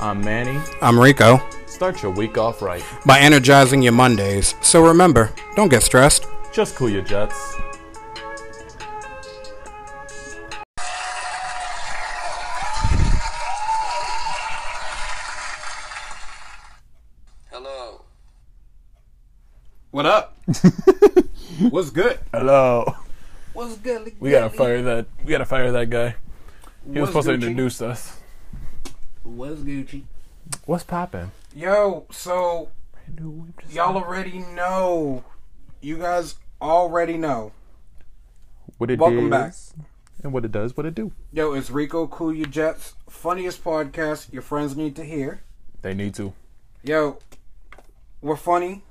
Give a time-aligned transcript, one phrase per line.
[0.00, 0.58] I'm Manny.
[0.80, 1.40] I'm Rico.
[1.66, 2.82] Start your week off right.
[3.04, 4.54] By energizing your Mondays.
[4.62, 6.26] So remember, don't get stressed.
[6.52, 7.56] Just cool your jets.
[17.50, 18.02] Hello.
[19.90, 20.36] What up?
[21.70, 22.18] What's good?
[22.32, 22.94] Hello.
[23.52, 24.12] What's good?
[24.20, 25.06] We gotta fire that.
[25.24, 26.14] We gotta fire that guy.
[26.92, 27.50] He was What's supposed to Gucci?
[27.50, 28.19] introduce us.
[29.36, 30.02] What's Gucci?
[30.66, 31.30] What's poppin'?
[31.54, 32.68] Yo, so
[33.70, 35.22] y'all already know.
[35.80, 37.52] You guys already know.
[38.78, 39.84] What it Welcome is back.
[40.24, 41.12] and what it does, what it do.
[41.32, 42.94] Yo, it's Rico Cool Your Jets.
[43.08, 45.42] Funniest podcast your friends need to hear.
[45.82, 46.32] They need to
[46.82, 47.18] Yo,
[48.20, 48.82] we're funny.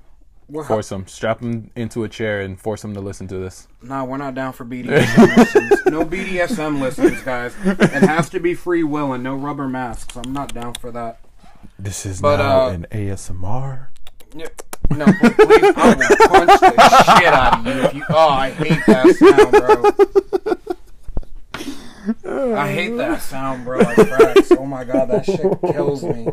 [0.49, 3.67] We're force them, strap them into a chair, and force them to listen to this.
[3.83, 5.85] Nah, we're not down for BDSM listens.
[5.85, 7.53] No BDSM listens, guys.
[7.63, 10.15] It has to be free will and no rubber masks.
[10.17, 11.19] I'm not down for that.
[11.77, 13.87] This is But, now uh, an ASMR.
[14.35, 14.47] Yeah.
[14.91, 18.03] No, please, I will punch the shit out of you if you.
[18.09, 19.51] Oh, I hate that sound,
[22.25, 22.55] bro.
[22.57, 23.79] I hate that sound, bro.
[23.79, 24.51] Like cracks.
[24.51, 26.29] Oh my god, that shit kills me.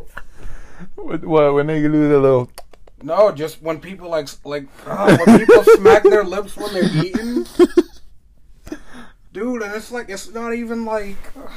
[0.94, 2.50] What, what when they do the little?
[3.02, 7.46] No, just when people like like uh, when people smack their lips when they're eating,
[9.32, 11.16] dude, and it's like it's not even like.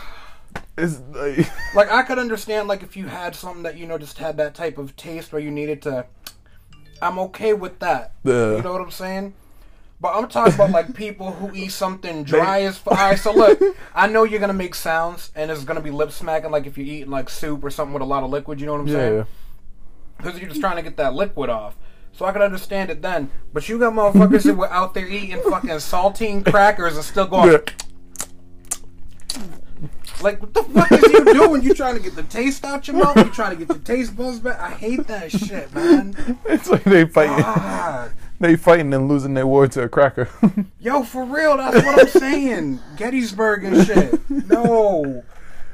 [0.78, 1.46] It's like,
[1.76, 4.56] Like I could understand like if you had something that you know just had that
[4.56, 6.06] type of taste where you needed to
[7.02, 8.14] I'm okay with that.
[8.58, 9.34] You know what I'm saying?
[10.02, 12.98] But I'm talking about like people who eat something dry as fuck.
[12.98, 13.60] Alright, so look,
[13.94, 16.88] I know you're gonna make sounds and it's gonna be lip smacking like if you're
[16.88, 18.94] eating like soup or something with a lot of liquid, you know what I'm yeah.
[18.94, 19.26] saying?
[20.22, 21.76] Because you're just trying to get that liquid off.
[22.12, 23.32] So I could understand it then.
[23.54, 27.52] But you got motherfuckers that were out there eating fucking saltine crackers and still going
[27.52, 27.60] Yeah.
[30.22, 31.62] like, what the fuck is you doing?
[31.64, 33.16] You trying to get the taste out your mouth?
[33.16, 34.60] You trying to get the taste buds back?
[34.60, 36.14] I hate that shit, man.
[36.46, 37.38] It's like they fighting.
[37.38, 38.12] God.
[38.42, 40.28] They fighting and losing their war to a cracker.
[40.80, 42.80] Yo, for real, that's what I'm saying.
[42.98, 44.30] Gettysburg and shit.
[44.30, 45.24] No.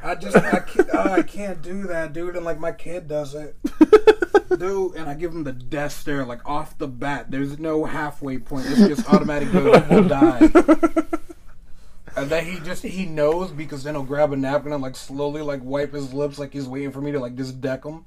[0.05, 2.35] I just, I can't, oh, I can't do that, dude.
[2.35, 3.55] And like, my kid does it.
[4.59, 7.29] Dude, and I give him the death stare, like, off the bat.
[7.29, 8.67] There's no halfway point.
[8.69, 10.49] It's just automatic, go, he will die.
[12.15, 15.41] And then he just he knows because then he'll grab a napkin and like slowly
[15.41, 18.05] like wipe his lips like he's waiting for me to like just deck him.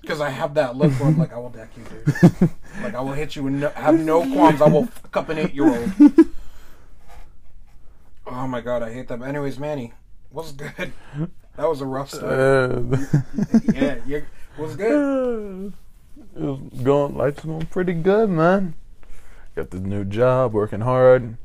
[0.00, 2.50] Because I have that look where I'm like I will deck you, dude.
[2.82, 4.62] like I will hit you and no, have no qualms.
[4.62, 5.92] I will fuck up an eight year old.
[8.30, 9.18] Oh my god, I hate that.
[9.18, 9.94] But anyways, Manny,
[10.30, 10.92] what's good?
[11.56, 12.32] That was a rough start.
[12.32, 12.96] Uh,
[13.74, 14.24] yeah, you
[14.56, 15.72] what's good?
[16.36, 17.16] it was going.
[17.16, 18.74] Life's going pretty good, man.
[19.56, 21.36] Got this new job, working hard.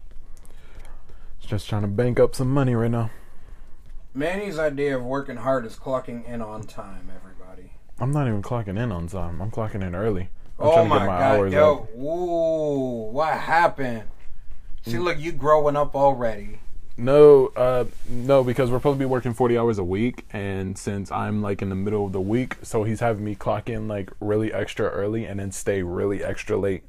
[1.42, 3.10] Just trying to bank up some money right now.
[4.14, 7.10] Manny's idea of working hard is clocking in on time.
[7.14, 7.72] Everybody.
[8.00, 9.42] I'm not even clocking in on time.
[9.42, 10.30] I'm clocking in early.
[10.60, 11.90] I'm Oh trying to my, get my god, hours yo, up.
[11.98, 14.04] ooh, what happened?
[14.86, 16.60] See, look, you growing up already.
[16.96, 21.12] No, uh, no, because we're supposed to be working 40 hours a week, and since
[21.12, 24.12] I'm like in the middle of the week, so he's having me clock in like
[24.20, 26.84] really extra early and then stay really extra late.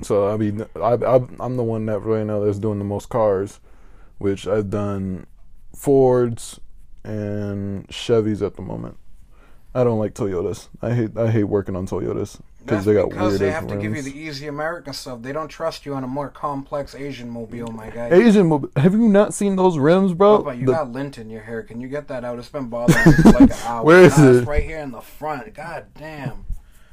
[0.00, 0.94] So I mean, I,
[1.38, 3.60] I'm the one that right now that's doing the most cars,
[4.16, 5.26] which I've done
[5.76, 6.58] Fords
[7.04, 8.96] and Chevys at the moment.
[9.74, 10.68] I don't like Toyotas.
[10.80, 13.76] I hate I hate working on Toyotas because they got because weird they have to
[13.76, 15.22] give you the easy American stuff.
[15.22, 18.10] They don't trust you on a more complex Asian mobile, my guy.
[18.10, 18.70] Asian, mobile.
[18.76, 20.38] have you not seen those rims, bro?
[20.42, 21.62] Papa, you The- got lint in your hair.
[21.62, 22.38] Can you get that out?
[22.38, 23.84] It's been bothering me for like an hour.
[23.84, 24.36] Where is Nah, it?
[24.36, 25.52] It's right here in the front.
[25.54, 26.44] God damn.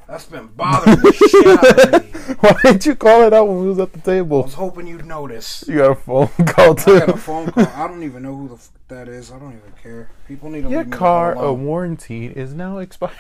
[0.07, 1.98] That's been bothering the shit out of me.
[2.39, 4.41] Why didn't you call it out when we was at the table?
[4.41, 5.63] I was hoping you'd notice.
[5.67, 6.95] You got a phone call too.
[6.95, 7.65] I got a phone call.
[7.75, 9.31] I don't even know who the fuck that is.
[9.31, 10.09] I don't even care.
[10.27, 13.13] People need to Your leave me the car a warranty is now expired.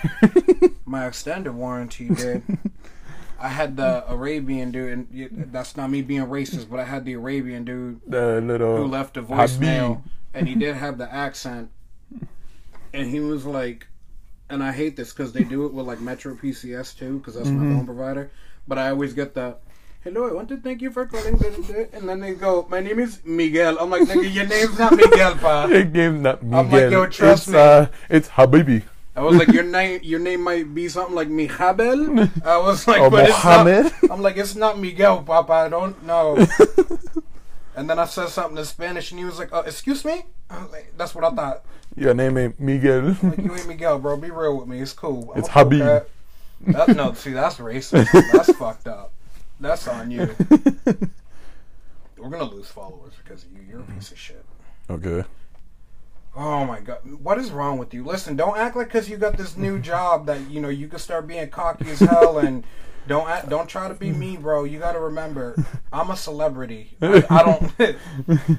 [0.85, 2.43] My extended warranty did.
[3.41, 7.13] I had the Arabian dude, and that's not me being racist, but I had the
[7.13, 10.01] Arabian dude the little who left a voicemail,
[10.33, 11.69] and he did have the accent,
[12.93, 13.87] and he was like,
[14.49, 17.47] and I hate this because they do it with like Metro PCS too, because that's
[17.47, 17.69] Mm-hmm.
[17.69, 18.31] my phone provider.
[18.69, 19.57] But I always get the,
[20.03, 22.67] hello, I want to thank you for calling, da, da, da," and then they go,
[22.69, 23.79] my name is Miguel.
[23.79, 25.65] I'm like, nigga, your name's not Miguel, pa.
[25.71, 26.59] It gave not Miguel.
[26.59, 27.57] I'm like, yo, trust it's, me.
[27.59, 28.83] Uh, it's Habibi.
[29.15, 32.29] I was like, your name, your name might be something like Mijabel.
[32.45, 33.85] I was like, Or but it's Mohammed.
[33.85, 33.93] not.
[34.11, 35.51] I'm like, it's not Miguel, Papa.
[35.51, 36.37] I don't know.
[37.75, 40.25] and then I said something in Spanish, and he was like, uh, "Excuse me."
[40.71, 41.65] Like, That's what I thought.
[41.97, 43.17] Your name ain't Miguel.
[43.23, 44.15] Like, you ain't Miguel, bro.
[44.15, 44.79] Be real with me.
[44.79, 45.31] It's cool.
[45.33, 46.05] I'm It's Habib.
[46.61, 48.07] That, no, see, that's racist.
[48.33, 49.13] That's fucked up.
[49.59, 50.29] That's on you.
[52.17, 53.59] We're gonna lose followers because of you.
[53.67, 54.43] You're a piece of shit.
[54.89, 55.23] okay.
[56.35, 58.03] Oh my god, what is wrong with you?
[58.03, 60.99] Listen, don't act like because you got this new job that you know you can
[60.99, 62.63] start being cocky as hell and
[63.09, 64.19] don't act, don't try to be hmm.
[64.19, 64.63] me, bro.
[64.63, 65.55] You got to remember,
[65.91, 66.95] I'm a celebrity.
[67.01, 67.97] I, I don't,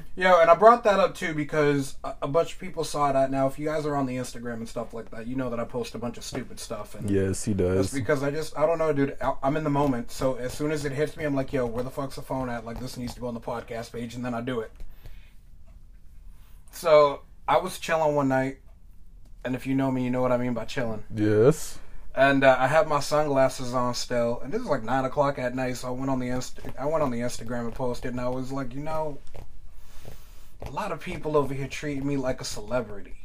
[0.17, 0.39] yo.
[0.41, 3.31] And I brought that up too because a, a bunch of people saw that.
[3.31, 5.59] Now, if you guys are on the Instagram and stuff like that, you know that
[5.59, 7.09] I post a bunch of stupid stuff and.
[7.09, 7.93] Yes, he That's does.
[7.93, 9.17] because I just I don't know, dude.
[9.21, 11.65] I- I'm in the moment, so as soon as it hits me, I'm like, "Yo,
[11.65, 14.15] where the fuck's the phone at?" Like this needs to go on the podcast page,
[14.15, 14.71] and then I do it.
[16.71, 18.57] So I was chilling one night,
[19.45, 21.03] and if you know me, you know what I mean by chilling.
[21.15, 21.79] Yes.
[22.13, 25.55] And uh, I had my sunglasses on still, and this is like nine o'clock at
[25.55, 25.77] night.
[25.77, 28.27] So I went on the Inst- I went on the Instagram and posted, and I
[28.27, 29.17] was like, you know,
[30.65, 33.15] a lot of people over here treat me like a celebrity.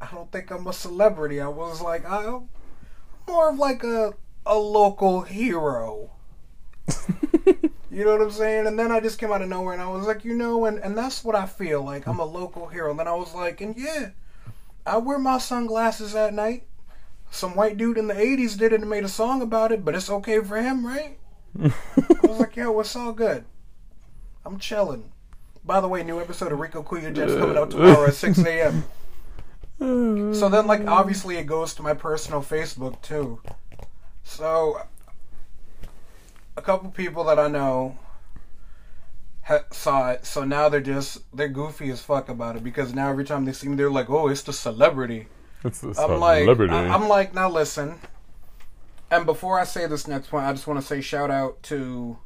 [0.00, 1.40] I don't think I'm a celebrity.
[1.40, 2.48] I was like, I'm
[3.28, 4.14] more of like a
[4.44, 6.10] a local hero.
[7.90, 8.66] you know what I'm saying?
[8.66, 10.78] And then I just came out of nowhere, and I was like, you know, and
[10.80, 12.08] and that's what I feel like.
[12.08, 12.90] I'm a local hero.
[12.90, 14.10] And then I was like, and yeah,
[14.84, 16.64] I wear my sunglasses at night
[17.30, 19.94] some white dude in the 80s did it and made a song about it, but
[19.94, 21.18] it's okay for him, right?
[21.62, 21.72] I
[22.22, 23.44] was like, yo, it's all good.
[24.44, 25.10] I'm chilling.
[25.64, 28.38] By the way, new episode of Rico Cool Your Jets coming out tomorrow at 6
[28.46, 28.84] a.m.
[29.78, 33.40] So then, like, obviously it goes to my personal Facebook, too.
[34.22, 34.80] So,
[36.56, 37.98] a couple people that I know
[39.42, 43.10] ha- saw it, so now they're just, they're goofy as fuck about it, because now
[43.10, 45.26] every time they see me, they're like, oh, it's the celebrity.
[45.66, 46.74] It's I'm like, celebrity.
[46.74, 48.00] I, am like, now listen.
[49.10, 52.18] And before I say this next point, I just want to say shout out to,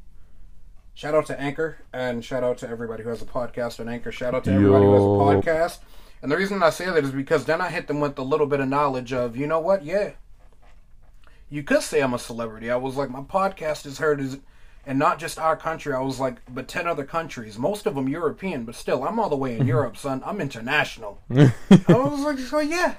[0.95, 4.13] shout out to Anchor and shout out to everybody who has a podcast on Anchor.
[4.13, 5.79] Shout out to everybody who has a podcast.
[6.23, 8.47] And the reason I say that is because then I hit them with a little
[8.47, 9.85] bit of knowledge of, you know what?
[9.85, 10.13] Yeah,
[11.51, 12.71] you could say I'm a celebrity.
[12.71, 14.39] I was like, my podcast is heard as,
[14.87, 15.93] and not just our country.
[15.93, 19.29] I was like, but ten other countries, most of them European, but still, I'm all
[19.29, 20.23] the way in Europe, son.
[20.25, 21.21] I'm international.
[21.31, 21.53] I
[21.89, 22.95] was like, so yeah.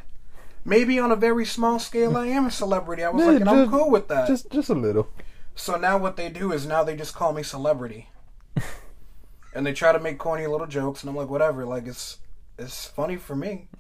[0.64, 3.04] Maybe on a very small scale, I am a celebrity.
[3.04, 4.28] I was Yeah, like, and I'm cool with that.
[4.28, 5.08] just just a little.
[5.56, 8.10] So now what they do is now they just call me celebrity,
[9.56, 11.66] and they try to make corny little jokes, and I'm like, whatever.
[11.66, 12.20] Like it's
[12.58, 13.68] it's funny for me.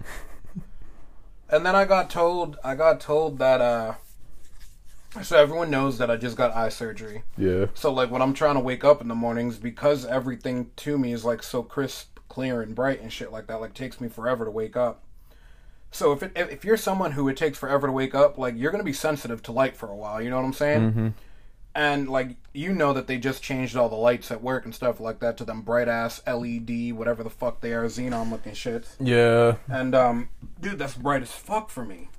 [1.54, 3.96] And then I got told I got told that uh,
[5.22, 7.24] so everyone knows that I just got eye surgery.
[7.38, 7.66] Yeah.
[7.74, 11.12] So like when I'm trying to wake up in the mornings, because everything to me
[11.12, 14.46] is like so crisp, clear, and bright and shit like that, like takes me forever
[14.46, 15.04] to wake up.
[15.92, 18.72] So if it, if you're someone who it takes forever to wake up, like you're
[18.72, 20.22] gonna be sensitive to light for a while.
[20.22, 21.14] You know what I'm saying?
[21.74, 25.00] And like you know that they just changed all the lights at work and stuff
[25.00, 28.88] like that to them bright ass LED, whatever the fuck they are, xenon looking shit.
[29.00, 29.56] Yeah.
[29.68, 30.30] And um,
[30.60, 32.10] dude, that's bright as fuck for me.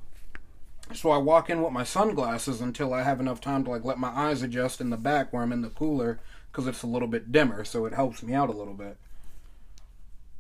[0.94, 3.98] So I walk in with my sunglasses until I have enough time to like let
[3.98, 6.20] my eyes adjust in the back where I'm in the cooler
[6.50, 8.98] because it's a little bit dimmer, so it helps me out a little bit.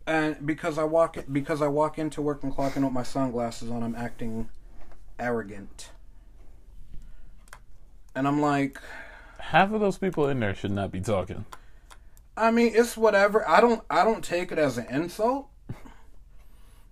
[0.06, 3.70] And because I walk because I walk into work and clock in with my sunglasses
[3.70, 4.48] on, I'm acting
[5.18, 5.90] arrogant.
[8.14, 8.78] And I'm like,
[9.38, 11.44] Half of those people in there should not be talking.
[12.36, 13.46] I mean, it's whatever.
[13.46, 15.48] I don't I don't take it as an insult.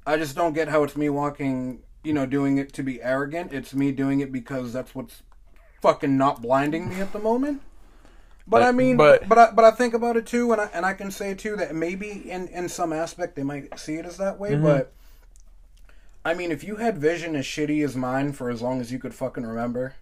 [0.07, 3.53] I just don't get how it's me walking, you know, doing it to be arrogant.
[3.53, 5.23] It's me doing it because that's what's
[5.81, 7.63] fucking not blinding me at the moment.
[8.51, 10.69] But, But- I mean, but- but I, but I think about it too, and I
[10.75, 14.05] and I can say too that maybe in in some aspect they might see it
[14.05, 14.65] as that way, mm-hmm.
[14.65, 14.93] but.
[16.23, 18.99] I mean, if you had vision as shitty as mine for as long as you
[18.99, 19.95] could fucking remember,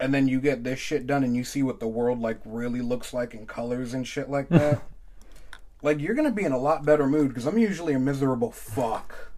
[0.00, 2.80] and then you get this shit done and you see what the world like really
[2.80, 4.80] looks like in colors and shit like that,
[5.82, 9.30] like you're gonna be in a lot better mood because I'm usually a miserable fuck.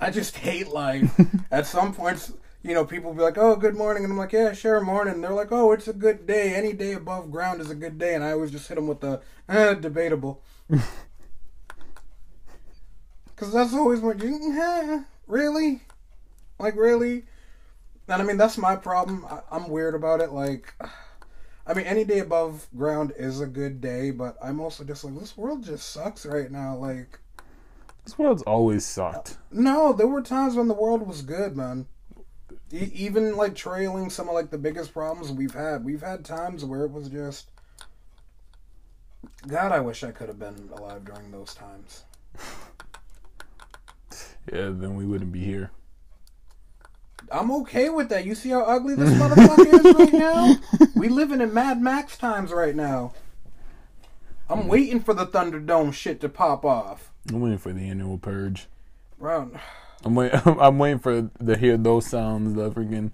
[0.00, 1.18] I just hate life.
[1.50, 2.32] At some points,
[2.64, 5.22] you know, people be like, "Oh, good morning," and I'm like, "Yeah, sure, morning." And
[5.22, 6.54] they're like, "Oh, it's a good day.
[6.54, 9.00] Any day above ground is a good day." And I always just hit them with
[9.00, 10.42] the eh, debatable.
[13.26, 15.82] Because that's always what you eh, really,
[16.58, 17.24] like really,
[18.08, 19.26] and I mean that's my problem.
[19.28, 20.30] I, I'm weird about it.
[20.30, 20.72] Like,
[21.66, 25.18] I mean, any day above ground is a good day, but I'm also just like
[25.18, 26.76] this world just sucks right now.
[26.76, 27.18] Like,
[28.04, 29.36] This world's always sucked.
[29.50, 31.86] no, there were times when the world was good, man.
[32.74, 36.64] E- even like trailing some of like the biggest problems we've had, we've had times
[36.64, 37.50] where it was just.
[39.46, 42.02] God, I wish I could have been alive during those times.
[44.52, 45.70] Yeah, then we wouldn't be here.
[47.30, 48.24] I'm okay with that.
[48.26, 50.12] You see how ugly this motherfucker is right
[50.80, 50.88] now?
[50.94, 53.12] We living in Mad Max times right now.
[54.50, 57.10] I'm waiting for the Thunderdome shit to pop off.
[57.30, 58.66] I'm waiting for the annual purge.
[59.18, 59.52] Bro,
[60.04, 60.40] I'm waiting.
[60.60, 62.54] I'm waiting for to hear those sounds.
[62.54, 63.10] The freaking.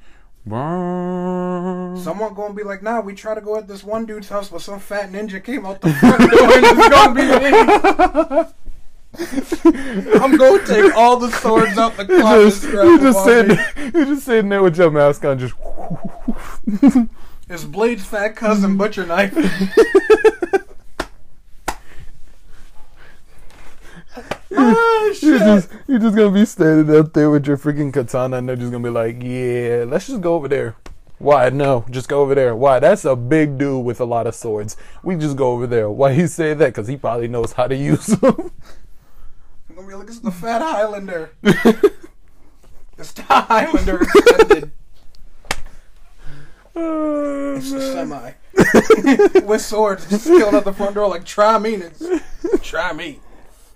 [2.02, 4.62] someone gonna be like, nah, we try to go at this one dude's house, but
[4.62, 7.26] some fat ninja came out the front door and it's gonna be
[8.46, 8.54] me.
[10.20, 12.44] I'm to take all the swords out the closet.
[12.44, 13.98] just, strap you them just on sitting, me.
[13.98, 15.54] you just sitting there with your mask on, just.
[17.48, 19.34] It's Blade's fat cousin butcher knife.
[24.56, 28.48] Ah, You're just, you're just gonna be standing up there with your freaking katana, and
[28.48, 30.76] they're just gonna be like, "Yeah, let's just go over there."
[31.18, 31.50] Why?
[31.50, 32.56] No, just go over there.
[32.56, 32.78] Why?
[32.80, 34.76] That's a big dude with a lot of swords.
[35.02, 35.90] We just go over there.
[35.90, 36.66] Why he say that?
[36.66, 38.50] Because he probably knows how to use them.
[39.68, 41.30] I'm gonna be like, it's the fat Highlander.
[41.42, 44.70] it's the Highlander extended.
[46.76, 48.34] Oh, It's the man.
[49.34, 49.40] semi.
[49.46, 51.82] With swords, just killed at the front door like, try me.
[52.62, 53.18] Try me.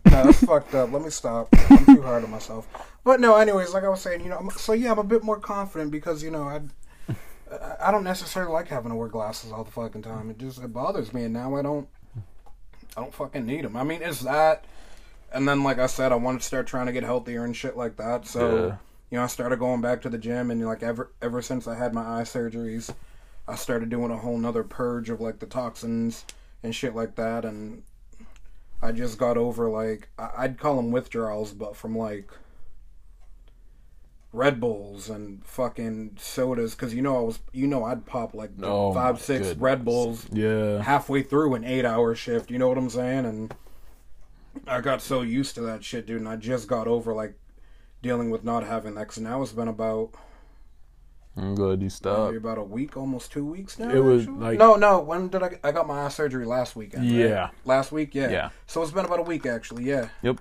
[0.04, 0.92] That's fucked up.
[0.92, 1.48] Let me stop.
[1.70, 2.66] I'm too hard on myself.
[3.04, 5.22] But no, anyways, like I was saying, you know, I'm, so yeah, I'm a bit
[5.22, 6.60] more confident because, you know, I
[7.80, 10.30] I don't necessarily like having to wear glasses all the fucking time.
[10.30, 11.88] It just it bothers me, and now I don't
[12.96, 13.76] I don't fucking need them.
[13.76, 14.64] I mean, it's that,
[15.32, 17.76] and then like I said, I wanted to start trying to get healthier and shit
[17.76, 18.26] like that.
[18.26, 18.76] So Yeah.
[19.10, 21.74] you know, I started going back to the gym, and like ever ever since I
[21.76, 22.92] had my eye surgeries,
[23.46, 26.24] I started doing a whole nother purge of like the toxins
[26.62, 27.82] and shit like that, and
[28.84, 32.28] I just got over like I'd call them withdrawals, but from like
[34.32, 38.50] Red Bulls and fucking sodas, because you know I was you know I'd pop like
[38.62, 39.58] Oh, five six goodness.
[39.62, 40.82] Red Bulls Yeah.
[40.82, 42.50] halfway through an eight hour shift.
[42.50, 43.24] You know what I'm saying?
[43.24, 43.54] And
[44.66, 46.18] I got so used to that shit, dude.
[46.18, 47.34] And I just got over like
[48.02, 49.08] dealing with not having that.
[49.08, 50.10] Cause now it's been about
[51.36, 52.36] I'm glad you maybe stopped.
[52.36, 53.90] about a week, almost two weeks now.
[53.90, 54.38] It was, actually.
[54.38, 55.00] like- no, no.
[55.00, 55.58] When did I?
[55.64, 57.02] I got my eye surgery last weekend.
[57.04, 57.12] right?
[57.12, 57.50] Yeah.
[57.64, 58.14] last week.
[58.14, 58.30] Yeah.
[58.30, 58.50] Yeah.
[58.66, 59.84] So it's been about a week actually.
[59.84, 60.08] Yeah.
[60.22, 60.38] Yep.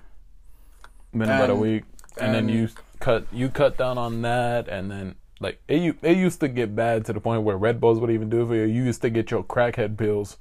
[1.12, 1.84] Been about a week,
[2.20, 2.68] and, then you
[3.00, 7.04] cut you cut down on that, and then like it it used to get bad
[7.06, 8.64] to the point where Red Bulls would even do it for you.
[8.64, 10.38] You used to get your crackhead pills.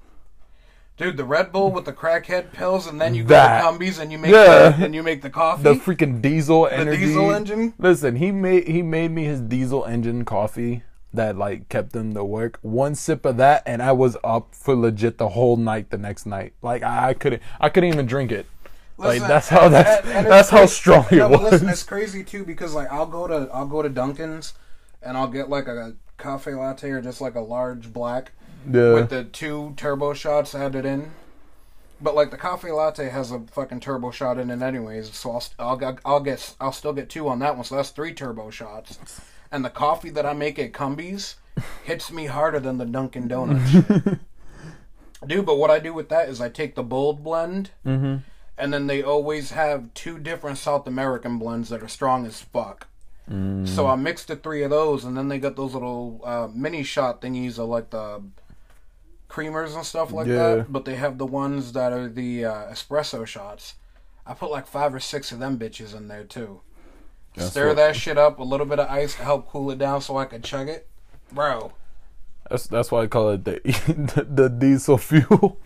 [0.95, 3.61] Dude, the Red Bull with the crackhead pills, and then you That.
[3.63, 4.69] go to Cumby's and you make Yeah.
[4.69, 5.63] the, and you make the coffee.
[5.63, 6.91] The freaking diesel energy.
[6.99, 7.73] The diesel engine?
[7.79, 12.23] Listen, he made he made me his diesel engine coffee that like kept him to
[12.23, 12.59] work.
[12.61, 15.89] One sip of that, and I was up for legit the whole night.
[15.89, 18.45] The next night, like I, couldn't I couldn't even drink it.
[18.99, 21.41] like that's how that's and- and that's how strong it no, was.
[21.53, 24.53] Listen, it's crazy too because like I'll go to I'll go to Dunkin's
[25.01, 28.31] and I'll get like a cafe latte or just like a large black
[28.69, 31.11] yeah, with the two turbo shots added in.
[32.01, 35.43] But like the coffee latte has a fucking turbo shot in it anyways, so I'll
[35.59, 38.99] I'll I'll get I'll still get two on that one, so that's three turbo shots.
[39.51, 41.35] And the coffee that I make at Cumby's
[41.83, 43.71] hits me harder than the Dunkin' Donuts.
[45.27, 48.17] Dude, but what I do with that is I take the bold blend, mm-hmm.
[48.57, 52.87] and then they always have two different South American blends that are strong as fuck.
[53.31, 53.65] Mm.
[53.65, 56.83] So I mixed the three of those, and then they got those little uh, mini
[56.83, 58.21] shot thingies of like the
[59.33, 60.55] creamers and stuff like Yeah.
[60.55, 60.71] that.
[60.71, 63.73] But they have the ones that are the uh, espresso shots.
[64.25, 66.61] I put like five or six of them bitches in there too.
[67.35, 69.79] That's Stir what- that shit up, a little bit of ice to help cool it
[69.79, 70.87] down so I could chug it,
[71.31, 71.73] bro.
[72.49, 73.59] That's that's why I call it the
[74.15, 75.57] the, the diesel fuel.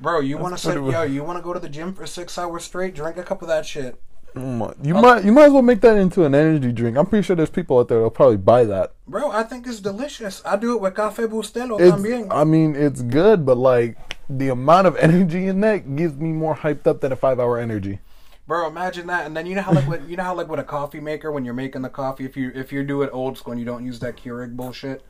[0.00, 0.74] Bro, you want to sit?
[0.74, 2.94] Yo, you want to go to the gym for six hours straight?
[2.94, 4.00] Drink a cup of that shit.
[4.38, 6.96] Mm, You might you might as well make that into an energy drink.
[6.96, 8.92] I'm pretty sure there's people out there that'll probably buy that.
[9.06, 10.42] Bro, I think it's delicious.
[10.44, 12.28] I do it with Café Bustelo It's, también.
[12.30, 13.98] I mean, it's good, but like
[14.30, 17.58] the amount of energy in that gives me more hyped up than a five hour
[17.58, 17.98] energy.
[18.46, 19.26] Bro, imagine that.
[19.26, 21.30] And then you know how like with, you know how like with a coffee maker
[21.30, 23.66] when you're making the coffee, if you if you do it old school and you
[23.66, 25.04] don't use that Keurig bullshit,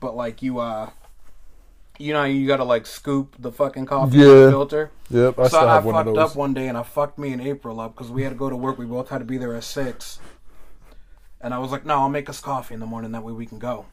[0.00, 0.90] but like you uh,
[2.02, 4.50] you know you gotta like scoop the fucking coffee in the Yeah.
[4.50, 4.90] filter.
[5.10, 7.78] Yep, I so I of fucked up one day and I fucked me and April
[7.80, 8.76] up because we had to go to work.
[8.78, 10.18] We both had to be there at six,
[11.40, 13.12] and I was like, "No, I'll make us coffee in the morning.
[13.12, 13.86] That way we can go."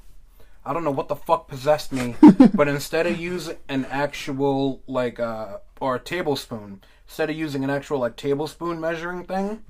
[0.66, 2.16] I don't know what the fuck possessed me,
[2.54, 7.70] but instead of using an actual like uh or a tablespoon, instead of using an
[7.70, 9.64] actual like tablespoon measuring thing,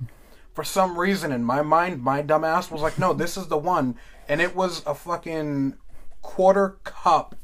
[0.54, 3.96] for some reason in my mind, my dumbass was like, "No, this is the one,"
[4.28, 5.74] and it was a fucking
[6.22, 7.34] quarter cup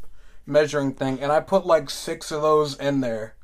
[0.47, 3.35] measuring thing, and I put like six of those in there.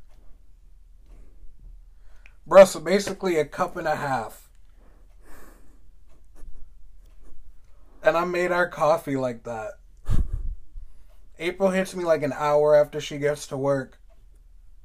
[2.46, 4.48] Bro, so basically a cup and a half.
[8.02, 9.72] And I made our coffee like that.
[11.38, 13.98] April hits me like an hour after she gets to work.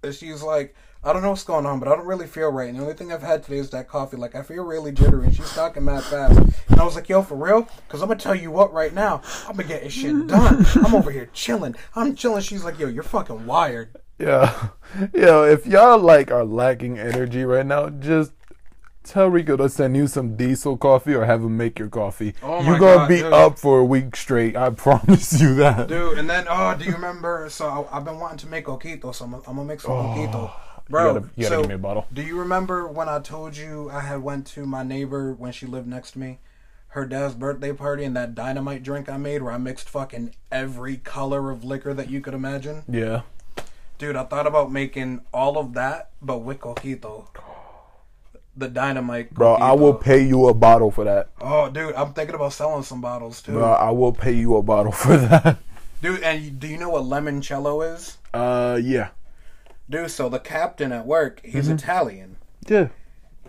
[0.04, 2.70] And she's like, I don't know what's going on, but I don't really feel right.
[2.70, 4.18] And the only thing I've had today is that coffee.
[4.18, 5.28] Like, I feel really jittery.
[5.28, 6.38] And she's talking mad fast.
[6.70, 7.68] And I was like, yo, for real?
[7.88, 9.22] Because I'm going to tell you what right now.
[9.48, 10.66] I'm going to get shit done.
[10.76, 11.76] I'm over here chilling.
[11.96, 12.42] I'm chilling.
[12.42, 13.96] She's like, yo, you're fucking wired.
[14.20, 14.70] Yeah,
[15.14, 18.32] yo, if y'all like are lacking energy right now, just
[19.04, 22.34] tell Rico to send you some diesel coffee or have him make your coffee.
[22.42, 23.32] Oh You're gonna God, be dude.
[23.32, 24.56] up for a week straight.
[24.56, 25.88] I promise you that.
[25.88, 27.48] Dude, and then, oh, do you remember?
[27.50, 29.92] So I, I've been wanting to make coquito, so I'm, I'm going to make some
[29.92, 29.96] oh.
[29.96, 30.52] coquito.
[30.90, 32.08] Bro, you gotta, you gotta so give me a bottle.
[32.14, 35.66] do you remember when I told you I had went to my neighbor when she
[35.66, 36.40] lived next to me?
[36.90, 40.98] Her dad's birthday party and that dynamite drink I made where I mixed fucking every
[40.98, 42.84] color of liquor that you could imagine.
[42.88, 43.22] Yeah.
[43.98, 47.28] Dude, I thought about making all of that, but with coquito.
[48.56, 49.34] The dynamite.
[49.34, 51.30] Bro, I will pay you a bottle for that.
[51.40, 53.54] Oh, dude, I'm thinking about selling some bottles too.
[53.54, 55.58] Bro, I will pay you a bottle for that.
[56.02, 58.18] Dude, and do you know what limoncello is?
[58.34, 59.10] Uh, yeah.
[59.90, 61.76] Dude, so the captain at work, he's Mm-hmm.
[61.76, 62.38] Italian.
[62.68, 62.90] Yeah.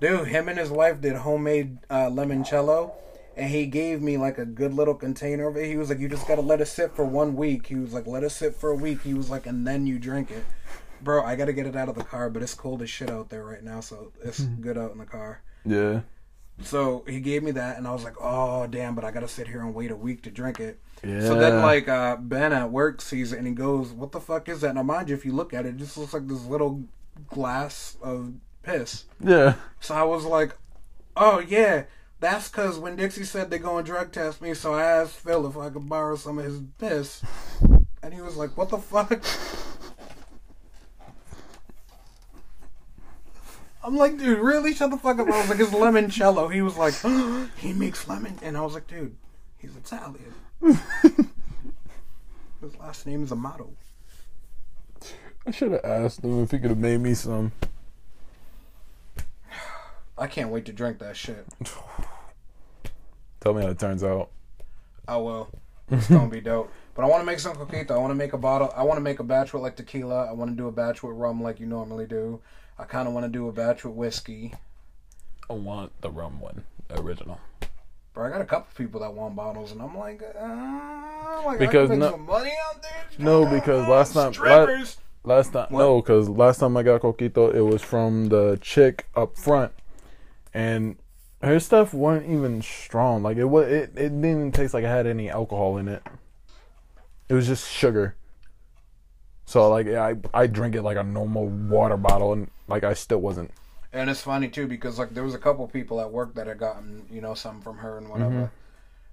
[0.00, 2.92] Dude, him and his wife did homemade uh, limoncello,
[3.37, 5.66] and he gave me like a good little container of it.
[5.66, 8.07] He was like, "You just gotta let it sit for one week." He was like,
[8.07, 10.45] "Let it sit for a week." He was like, "And then you drink it."
[11.00, 13.28] Bro, I gotta get it out of the car, but it's cold as shit out
[13.28, 14.62] there right now, so it's Mm-hmm.
[14.62, 15.42] good out in the car.
[15.64, 16.00] Yeah.
[16.62, 19.49] So he gave me that, and I was like, "Oh damn!" But I gotta sit
[19.49, 20.78] here and wait a week to drink it.
[21.05, 21.21] Yeah.
[21.21, 24.49] So then, like uh, Ben at work sees it, and he goes, "What the fuck
[24.49, 26.45] is that?" Now, mind you, if you look at it, it just looks like this
[26.45, 26.85] little
[27.28, 29.05] glass of piss.
[29.21, 29.55] Yeah.
[29.81, 30.57] So I was like,
[31.17, 31.85] "Oh yeah,
[32.21, 35.47] that's because when Dixie said they're going to drug test me, so I asked Phil
[35.47, 37.23] if I could borrow some of his piss,
[38.02, 39.25] and he was like, "What the fuck?"
[43.88, 44.75] I'm like, dude, really?
[44.75, 45.28] Shut the fuck up.
[45.28, 46.52] I was like, it's limoncello.
[46.52, 46.95] He was like,
[47.57, 48.38] he makes lemon.
[48.43, 49.17] And I was like, dude,
[49.57, 50.35] he's Italian.
[52.61, 53.71] His last name is Amato.
[55.47, 57.53] I should have asked him if he could have made me some.
[60.19, 61.47] I can't wait to drink that shit.
[63.41, 64.31] Tell me how it turns out.
[65.07, 65.49] I will.
[65.91, 66.71] it's gonna be dope.
[66.95, 67.93] But I want to make some coquito.
[67.93, 68.73] I want to make a bottle.
[68.75, 70.29] I want to make a batch with like tequila.
[70.29, 72.41] I want to do a batch with rum like you normally do.
[72.77, 74.53] I kind of want to do a batch with whiskey.
[75.49, 77.38] I want the rum one, the original.
[78.19, 81.89] But I got a couple people that want bottles, and I'm like, uh, like Because
[81.89, 82.91] I can make no- money out there.
[83.17, 84.99] No, because last time- strippers.
[85.23, 85.79] Last time, What?
[85.79, 89.71] no, because last time I got coquito, it was from the chick up front,
[90.53, 90.97] and
[91.43, 93.23] her stuff wasn't even strong.
[93.23, 96.02] Like it was, it, it didn't even taste like it had any alcohol in it.
[97.28, 98.17] It was just sugar.
[99.45, 102.95] So like, yeah, I I drink it like a normal water bottle, and like I
[102.95, 103.52] still wasn't.
[103.93, 106.59] And it's funny too because like there was a couple people at work that had
[106.59, 108.51] gotten you know something from her and whatever,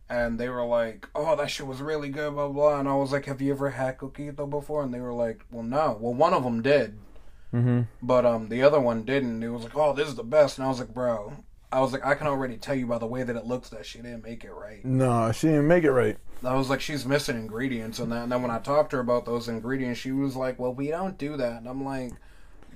[0.09, 2.79] and they were like, "Oh, that shit was really good," blah blah.
[2.79, 5.63] And I was like, "Have you ever had coquito before?" And they were like, "Well,
[5.63, 6.97] no." Well, one of them did,
[7.53, 7.81] Mm-hmm.
[8.01, 9.41] but um, the other one didn't.
[9.43, 11.33] It was like, "Oh, this is the best," and I was like, "Bro."
[11.71, 13.85] I was like, I can already tell you by the way that it looks that
[13.85, 14.85] she didn't make it right.
[14.85, 16.15] No, she didn't make it right.
[16.41, 19.01] I was like, she's missing ingredients, and then, and then when I talked to her
[19.01, 22.11] about those ingredients, she was like, "Well, we don't do that," and I'm like,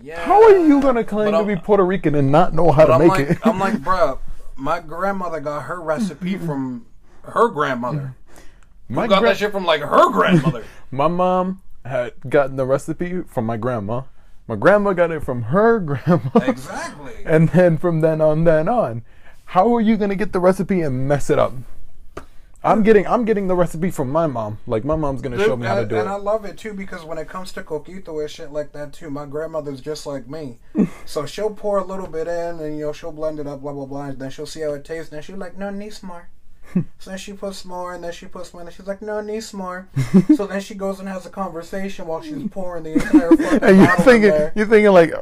[0.01, 2.93] "Yeah." How are you gonna claim to be Puerto Rican and not know how to
[2.93, 3.37] I'm make like, it?
[3.43, 4.19] I'm like, bro,
[4.55, 6.85] my grandmother got her recipe from
[7.23, 8.15] her grandmother.
[8.87, 10.63] my Who got gra- that shit from like her grandmother.
[10.91, 14.01] My mom had gotten the recipe from my grandma.
[14.47, 16.31] My grandma got it from her grandma.
[16.41, 17.13] exactly.
[17.25, 19.03] And then from then on then on,
[19.45, 21.53] how are you gonna get the recipe and mess it up?
[22.61, 24.57] I'm getting I'm getting the recipe from my mom.
[24.67, 25.97] Like my mom's gonna show me how to and, it.
[25.97, 28.91] and I love it too because when it comes to coquito and shit like that
[28.91, 30.57] too, my grandmother's just like me.
[31.05, 33.71] so she'll pour a little bit in and you know she'll blend it up, blah
[33.71, 36.03] blah blah, and then she'll see how it tastes, and then she'll like, no, needs
[36.03, 36.29] more.
[36.99, 39.53] so then she puts more, and then she puts more, and she's like, no, needs
[39.53, 39.87] more.
[40.35, 43.77] so then she goes and has a conversation while she's pouring the entire fucking And
[43.77, 45.13] you're thinking you're thinking like,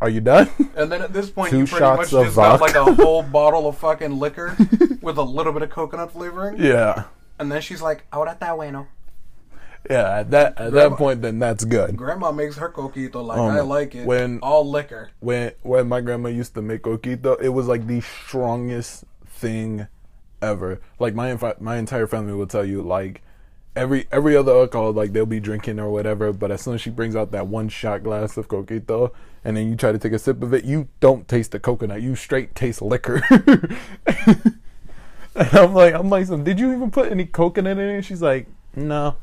[0.00, 0.48] are you done?
[0.76, 3.66] And then at this point, Two you pretty much just got like a whole bottle
[3.68, 4.56] of fucking liquor
[5.02, 6.60] with a little bit of coconut flavoring.
[6.62, 7.04] yeah.
[7.38, 8.88] And then she's like, ahora está bueno.
[9.88, 11.96] Yeah, at that at Grandma- that point then that's good.
[11.96, 14.06] Grandma makes her coquito like Um, I like it.
[14.06, 15.10] when- all liquor.
[15.20, 19.86] when when my grandma used to make coquito, it was like the strongest thing
[20.42, 20.80] ever.
[20.98, 23.22] Like my my entire family will tell you like
[23.76, 26.90] every every other alcohol like they'll be drinking or whatever, but as soon as she
[26.90, 29.12] brings out that one shot glass of coquito
[29.44, 32.02] and then you try to take a sip of it, you don't taste the coconut.
[32.02, 33.22] You straight taste liquor.
[33.30, 34.58] and
[35.34, 38.02] I'm like I'm like, did you even put any coconut in it?
[38.04, 39.16] She's like, no,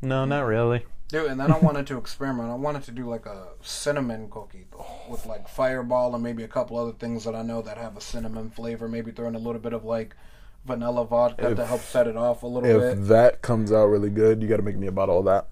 [0.00, 0.84] no, not really.
[1.08, 2.48] Dude, and then I wanted to experiment.
[2.48, 6.78] I wanted to do like a cinnamon coquito with like fireball and maybe a couple
[6.78, 8.88] other things that I know that have a cinnamon flavor.
[8.88, 10.16] Maybe throwing a little bit of like
[10.64, 13.08] vanilla vodka to help set it off a little If bit.
[13.08, 15.48] that comes out really good, you got to make me a bottle of that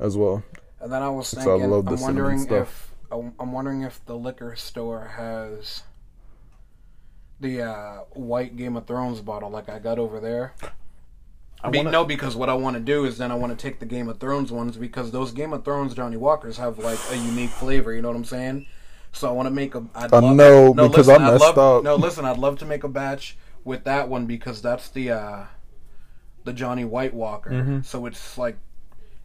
[0.00, 0.42] as well.
[0.80, 2.68] And then I was Since I thinking, love the I'm wondering stuff.
[2.68, 5.82] if I'm I'm wondering if the liquor store has
[7.40, 10.54] the uh, white Game of Thrones bottle like I got over there.
[11.62, 13.62] I Be- wanna- no, because what I want to do is then I want to
[13.62, 16.98] take the Game of Thrones ones because those Game of Thrones Johnnie Walkers have like
[17.10, 17.92] a unique flavor.
[17.94, 18.66] You know what I'm saying?
[19.12, 19.84] So I want to make a.
[19.94, 21.84] I'd Uh, love, no, because I I'd messed love, up.
[21.84, 25.44] No, listen, I'd love to make a batch with that one because that's the uh,
[26.44, 27.50] the Johnny White Walker.
[27.50, 27.80] Mm-hmm.
[27.82, 28.56] So it's like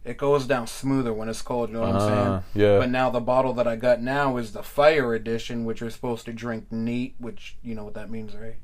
[0.04, 1.68] it goes down smoother when it's cold.
[1.68, 2.42] You know what I'm Ah, saying?
[2.66, 2.78] yeah.
[2.78, 6.24] But now the bottle that I got now is the fire edition, which you're supposed
[6.26, 8.56] to drink neat, which you know what that means, right?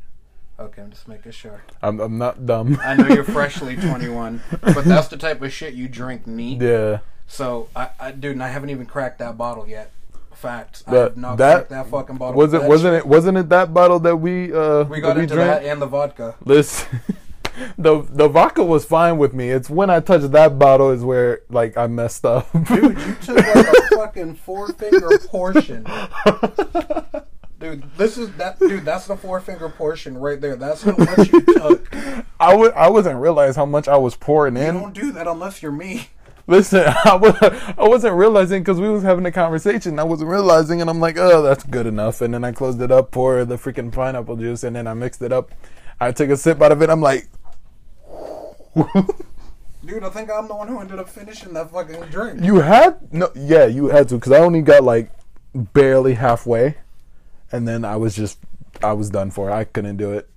[0.59, 1.63] Okay, I'm just making sure.
[1.83, 2.79] I'm I'm not dumb.
[2.83, 6.63] I know you're freshly 21, but that's the type of shit you drink neat.
[6.63, 7.01] yeah.
[7.29, 9.91] So, I, I dude, and I haven't even cracked that bottle yet.
[10.37, 10.85] Facts.
[10.87, 12.37] I That- have not that- that fucking bottle.
[12.39, 15.35] Was it wasn't shit- it wasn't it that bottle that we uh We got into
[15.35, 15.63] drank?
[15.63, 16.35] that and the vodka.
[16.45, 17.01] Listen,
[17.79, 19.51] the the vodka was fine with me.
[19.51, 22.49] It's when I touched that bottle is where like I messed up.
[22.53, 25.87] Dude, you took like a fucking four finger portion.
[27.59, 30.57] Dude, this is that dude, that's the four finger portion right there.
[30.57, 31.89] That's how much you took.
[32.39, 34.75] I would I wasn't realize how much I was pouring You in.
[34.75, 36.09] You don't do that unless you're me.
[36.47, 39.99] Listen, I was I wasn't realizing because we was having a conversation.
[39.99, 42.21] I wasn't realizing, and I'm like, oh, that's good enough.
[42.21, 45.23] And then I closed it up, poured the freaking pineapple juice, and then I mixed
[45.23, 45.51] it up.
[46.01, 46.91] I took a sip out of it.
[46.91, 47.29] I'm like,
[49.85, 52.43] Dude, I think I'm the one who ended up finishing that fucking drink.
[52.43, 55.11] you had no, yeah, you had to because I only got like
[55.55, 56.77] barely halfway,
[57.51, 58.39] and then I was just
[58.83, 59.51] I was done for.
[59.51, 60.29] I couldn't do it.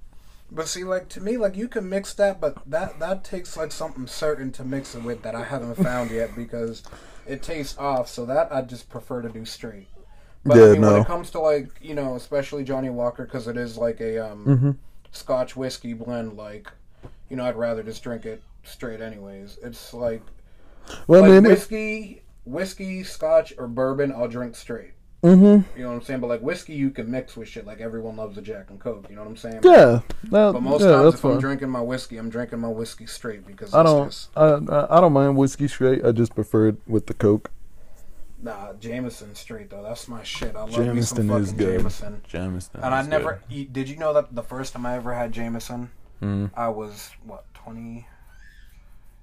[0.52, 3.72] But see, like to me, like you can mix that, but that that takes like
[3.72, 6.84] something certain to mix it with that I haven't found yet because
[7.26, 8.08] it tastes off.
[8.10, 9.90] So that I just prefer to do straight.
[10.46, 10.98] But I Yeah, mean, when no.
[10.98, 14.56] it comes to like you know, especially Johnnie Walker, because it is like a um,
[14.56, 14.72] Mm-hmm.
[15.12, 16.38] Scotch whiskey blend.
[16.38, 16.72] Like,
[17.30, 19.02] you know, I'd rather just drink it straight.
[19.02, 20.28] Anyways, it's like
[21.08, 24.12] Well, like I mean, it, whiskey, whiskey, Scotch, or bourbon.
[24.14, 24.94] I'll drink straight.
[25.24, 25.78] Mm-hmm.
[25.78, 26.20] You know what I'm saying?
[26.20, 27.66] But like whiskey, you can mix with shit.
[27.66, 29.08] Like everyone loves a Jack and Coke.
[29.10, 29.62] You know what I'm saying?
[29.64, 32.70] yeah, that, But most yeah, times, that's if I'm drinking my whiskey, I'm drinking my
[32.70, 36.06] whiskey straight because I don't, just I, I I don't mind whiskey straight.
[36.06, 37.52] I just prefer it with the Coke.
[38.42, 39.84] nah Jameson straight though.
[39.84, 40.56] That's my shit.
[40.56, 41.78] I love me some Jameson fucking is good.
[41.80, 42.22] Jameson.
[42.28, 42.80] Jameson.
[42.82, 43.74] And I never eat.
[43.74, 46.28] Did you know that the first time I ever had Jameson, good.
[46.28, 46.52] Mm.
[46.56, 48.08] I was what twenty?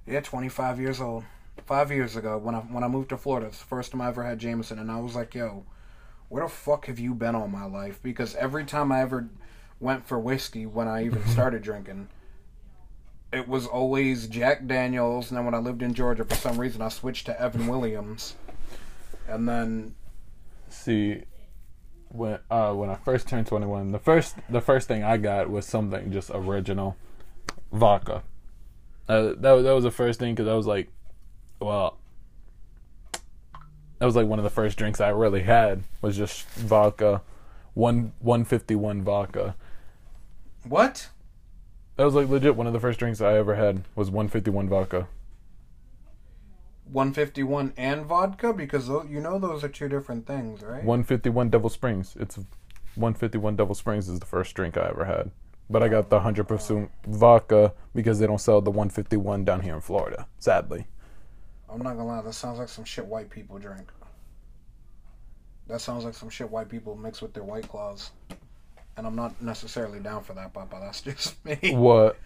[0.05, 1.23] Yeah, twenty five years old.
[1.65, 4.07] Five years ago, when I when I moved to Florida, it's the first time I
[4.09, 5.65] ever had Jameson, and I was like, "Yo,
[6.29, 9.29] where the fuck have you been all my life?" Because every time I ever
[9.79, 12.09] went for whiskey, when I even started drinking,
[13.31, 15.29] it was always Jack Daniels.
[15.29, 18.35] And then when I lived in Georgia, for some reason, I switched to Evan Williams,
[19.27, 19.95] and then
[20.69, 21.23] See,
[22.09, 25.65] when uh when I first turned 21, the first the first thing I got was
[25.65, 26.95] something just original,
[27.71, 28.23] vodka.
[29.07, 30.89] Uh, that that was the first thing because I was like,
[31.59, 31.97] well,
[33.99, 37.21] that was like one of the first drinks I really had was just vodka,
[37.73, 39.55] one one fifty one vodka.
[40.67, 41.09] what?
[41.95, 44.51] That was like legit one of the first drinks I ever had was one fifty
[44.51, 45.07] one vodka.
[46.91, 50.83] 151 and vodka because tho- you know those are two different things, right?
[50.83, 52.15] One fifty one Devil Springs.
[52.19, 52.39] It's
[52.95, 55.31] one fifty one Devil Springs is the first drink I ever had.
[55.69, 59.43] But I got the hundred percent vodka because they don't sell the one fifty one
[59.43, 60.27] down here in Florida.
[60.39, 60.85] Sadly.
[61.69, 63.91] I'm not gonna lie, that sounds like some shit white people drink.
[65.67, 68.11] That sounds like some shit white people mix with their white claws.
[68.95, 70.79] And I'm not necessarily down for that, Papa.
[70.81, 71.57] That's just me.
[71.73, 72.17] What?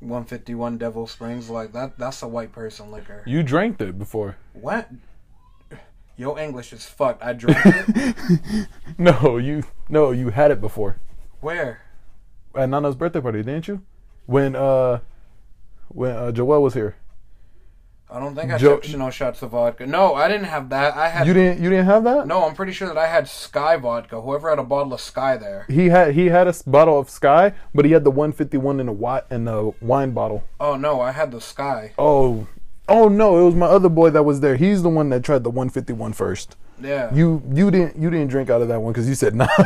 [0.00, 1.98] 151 Devil Springs, like that.
[1.98, 3.22] That's a white person liquor.
[3.26, 4.36] You drank it before.
[4.54, 4.88] What?
[6.16, 7.22] Your English is fucked.
[7.22, 8.68] I drank it.
[8.98, 10.96] No, you no, you had it before.
[11.40, 11.82] Where?
[12.54, 13.82] At Nana's birthday party, didn't you?
[14.26, 15.00] When uh
[15.88, 16.96] when uh, Joel was here.
[18.12, 19.86] I don't think I Jo- took no shots of vodka.
[19.86, 20.96] No, I didn't have that.
[20.96, 22.26] I had You didn't you didn't have that?
[22.26, 22.44] no.
[22.44, 24.20] I'm pretty sure that I had Skyy vodka.
[24.20, 25.64] Whoever had a bottle of Skyy there.
[25.68, 28.92] He had he had a bottle of Skyy, but he had the 151 in a
[28.92, 30.42] wi- in a wine bottle.
[30.58, 31.92] Oh no, I had the Skyy.
[31.98, 32.46] Oh,
[32.88, 33.38] oh no!
[33.40, 34.56] It was my other boy that was there.
[34.56, 36.56] He's the one that tried the 151 first.
[36.82, 37.14] Yeah.
[37.14, 39.46] You you didn't you didn't drink out of that one because you said no.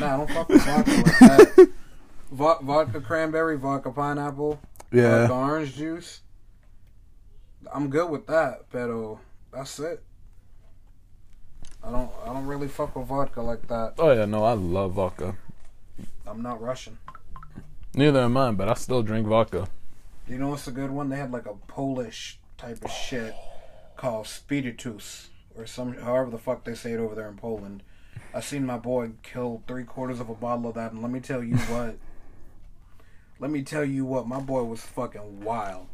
[0.00, 1.68] Nah, I don't fuck with vodka like that.
[2.32, 4.58] Vo- vodka cranberry, vodka pineapple,
[4.90, 6.20] yeah, vodka orange juice.
[7.72, 9.16] I'm good with that, but uh,
[9.52, 10.02] that's it.
[11.82, 13.94] I don't I don't really fuck with vodka like that.
[13.98, 15.36] oh yeah, no, I love vodka.
[16.26, 16.98] I'm not Russian.
[17.94, 19.68] Neither am I, but I still drink vodka.
[20.26, 21.10] You know what's a good one?
[21.10, 23.34] They had like a Polish type of shit
[23.96, 27.82] called Spiritus or some however the fuck they say it over there in Poland.
[28.32, 31.20] I seen my boy kill three quarters of a bottle of that, and let me
[31.20, 31.98] tell you what.
[33.38, 35.86] let me tell you what, my boy was fucking wild.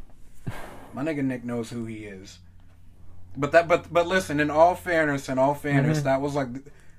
[0.92, 2.38] My nigga Nick knows who he is.
[3.36, 4.40] But that, but but listen.
[4.40, 6.06] In all fairness, in all fairness, mm-hmm.
[6.06, 6.48] that was like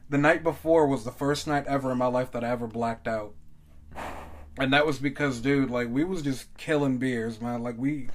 [0.10, 3.08] the night before was the first night ever in my life that I ever blacked
[3.08, 3.34] out.
[4.58, 7.64] And that was because, dude, like we was just killing beers, man.
[7.64, 8.08] Like we,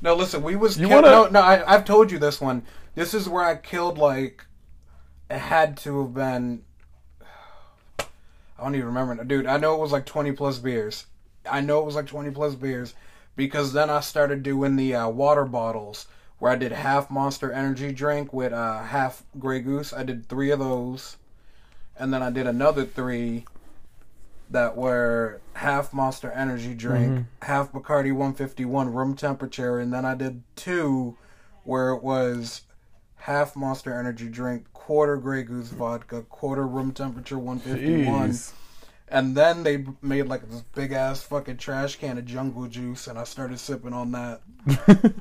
[0.00, 0.78] no, listen, we was.
[0.78, 2.62] You kill- wanna- No, no, I, I've told you this one.
[2.94, 4.44] This is where I killed like.
[5.30, 6.62] It had to have been.
[7.98, 9.46] I don't even remember, dude.
[9.46, 11.06] I know it was like twenty plus beers.
[11.50, 12.94] I know it was like twenty plus beers,
[13.36, 16.06] because then I started doing the uh, water bottles
[16.38, 19.92] where I did half Monster Energy drink with uh, half Grey Goose.
[19.92, 21.16] I did three of those,
[21.98, 23.44] and then I did another three
[24.50, 30.42] that were half Monster Energy drink, half Bacardi 151 room temperature, and then I did
[30.54, 31.16] two
[31.64, 32.62] where it was
[33.16, 38.30] half Monster Energy drink, quarter Grey Goose vodka, quarter room temperature 151.
[38.30, 38.52] Jeez.
[39.14, 43.16] And then they made like this big ass fucking trash can of jungle juice, and
[43.16, 44.40] I started sipping on that.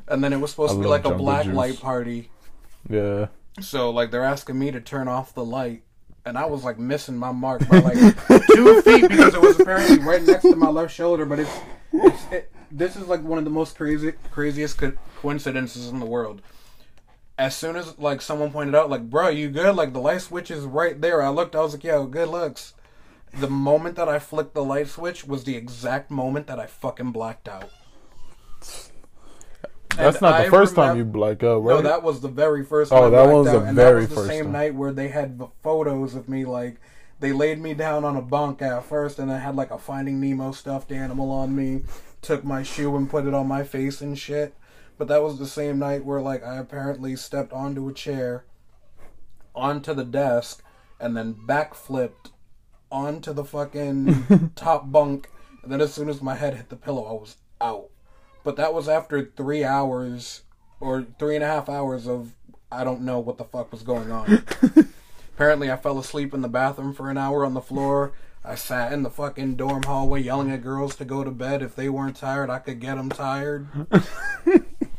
[0.08, 1.54] and then it was supposed I to be like a black juice.
[1.54, 2.32] light party.
[2.90, 3.28] Yeah.
[3.62, 5.84] So like they're asking me to turn off the light,
[6.26, 8.18] and I was like missing my mark by like
[8.56, 11.28] two feet because it was apparently right next to my left shoulder.
[11.28, 11.60] But it's,
[11.94, 16.08] it's it, this is like one of the most crazy craziest co- coincidences in the
[16.08, 16.42] world.
[17.38, 19.76] As soon as like someone pointed out, like, bro, you good?
[19.76, 21.22] Like the light switch is right there.
[21.22, 22.74] I looked, I was like, yo, good looks.
[23.34, 27.12] The moment that I flicked the light switch was the exact moment that I fucking
[27.12, 27.72] blacked out.
[29.96, 31.68] That's And not the I first time you black out, right?
[31.68, 32.92] no, that was the very first.
[32.92, 34.52] Oh, time I that was the and very that was the first same time.
[34.52, 36.46] night where they had the photos of me.
[36.46, 36.80] Like
[37.20, 40.20] they laid me down on a bunk at first, and I had like a Finding
[40.20, 41.84] Nemo stuffed animal on me.
[42.22, 44.56] Took my shoe and put it on my face and shit.
[44.98, 48.46] But that was the same night where like I apparently stepped onto a chair,
[49.56, 50.64] onto the desk,
[51.00, 52.32] and then backflipped
[52.94, 55.30] onto the fucking top bunk.
[55.64, 57.90] And then as soon as my head hit the pillow, I was out.
[58.44, 60.44] But that was after three hours
[60.80, 62.34] or three and a half hours of
[62.72, 64.44] I don't know what the fuck was going on.
[65.36, 68.14] Apparently, I fell asleep in the bathroom for an hour on the floor.
[68.46, 71.62] I sat in the fucking dorm hallway yelling at girls to go to bed.
[71.62, 73.68] If they weren't tired, I could get them tired.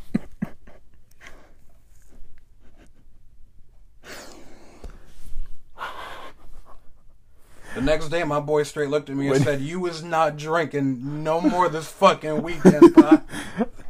[7.74, 11.24] The next day, my boy straight looked at me and said, "You was not drinking
[11.24, 13.28] no more this fucking weekend." Pop."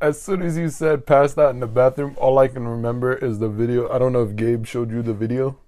[0.00, 3.38] as soon as you said passed out in the bathroom, all I can remember is
[3.38, 3.90] the video.
[3.90, 5.58] I don't know if Gabe showed you the video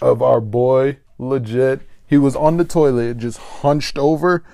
[0.00, 0.98] of our boy.
[1.18, 4.44] Legit, he was on the toilet, just hunched over,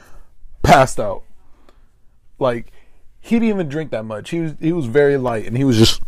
[0.62, 1.22] passed out.
[2.38, 2.72] Like
[3.20, 4.30] he didn't even drink that much.
[4.30, 6.02] He was he was very light, and he was just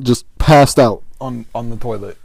[0.00, 2.16] just passed out on on the toilet.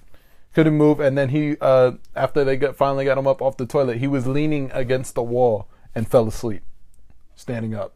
[0.54, 3.66] Couldn't move, and then he uh after they got finally got him up off the
[3.66, 6.64] toilet, he was leaning against the wall and fell asleep,
[7.36, 7.94] standing up.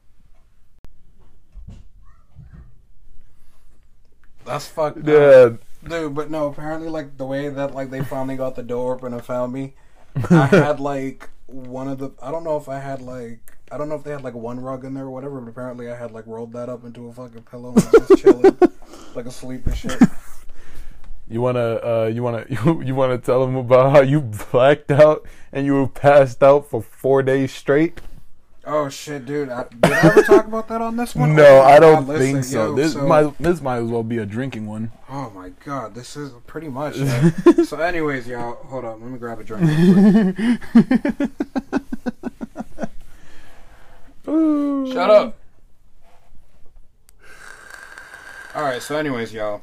[4.46, 5.00] That's fucked.
[5.00, 5.08] up.
[5.08, 5.50] Yeah,
[5.88, 9.14] Dude, but no, apparently like the way that like they finally got the door open
[9.14, 9.76] and found me,
[10.30, 13.90] I had like one of the I don't know if I had like I don't
[13.90, 16.12] know if they had like one rug in there or whatever, but apparently I had
[16.12, 18.58] like rolled that up into a fucking pillow and was just chilling
[19.16, 20.02] like asleep and shit.
[21.28, 25.26] You wanna uh, you wanna you, you wanna tell them about how you blacked out
[25.52, 28.00] and you were passed out for four days straight?
[28.68, 29.50] Oh shit, dude!
[29.50, 31.36] I, did I ever talk about that on this one?
[31.36, 32.70] No, Oh I don't think so.
[32.70, 34.92] yo, This so- might this might as well be a drinking one.
[35.10, 36.96] Oh my god, this is pretty much.
[36.98, 37.66] It.
[37.68, 39.02] so, anyways, y'all, hold on.
[39.02, 39.70] Let me grab a drink.
[44.26, 45.36] Shut up.
[48.56, 48.82] All right.
[48.82, 49.62] So, anyways, y'all.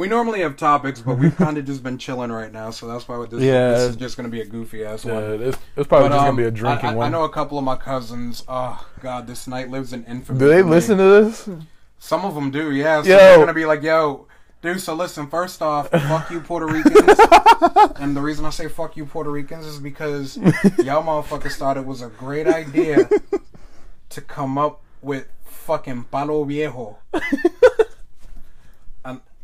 [0.00, 3.06] We normally have topics, but we've kind of just been chilling right now, so that's
[3.06, 3.72] why this, Yeah.
[3.72, 5.38] this is just gonna be a goofy ass Yeah, one.
[5.40, 7.06] this it's probably But, just um, gonna be a drinking I, I, one.
[7.08, 8.42] I know a couple of my cousins.
[8.48, 10.38] Oh God, this night lives in infamy.
[10.38, 10.70] Do they me.
[10.70, 11.46] listen to this?
[11.98, 13.02] Some of them do, yeah.
[13.02, 13.16] So Yo.
[13.18, 14.26] they're gonna be like, "Yo,
[14.62, 17.20] dude." So listen, first off, fuck you, Puerto Ricans.
[17.96, 20.38] and the reason I say fuck you, Puerto Ricans, is because
[20.78, 23.06] y'all motherfuckers thought it was a great idea
[24.08, 26.96] to come up with fucking palo viejo.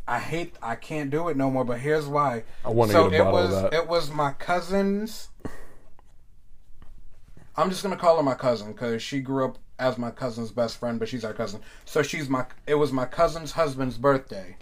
[0.07, 1.65] I hate, I can't do it no more.
[1.65, 2.43] But here's why.
[2.63, 3.73] I want to So get a it was, of that.
[3.73, 5.29] it was my cousin's.
[7.55, 10.77] I'm just gonna call her my cousin because she grew up as my cousin's best
[10.77, 11.59] friend, but she's our cousin.
[11.85, 12.45] So she's my.
[12.67, 14.57] It was my cousin's husband's birthday,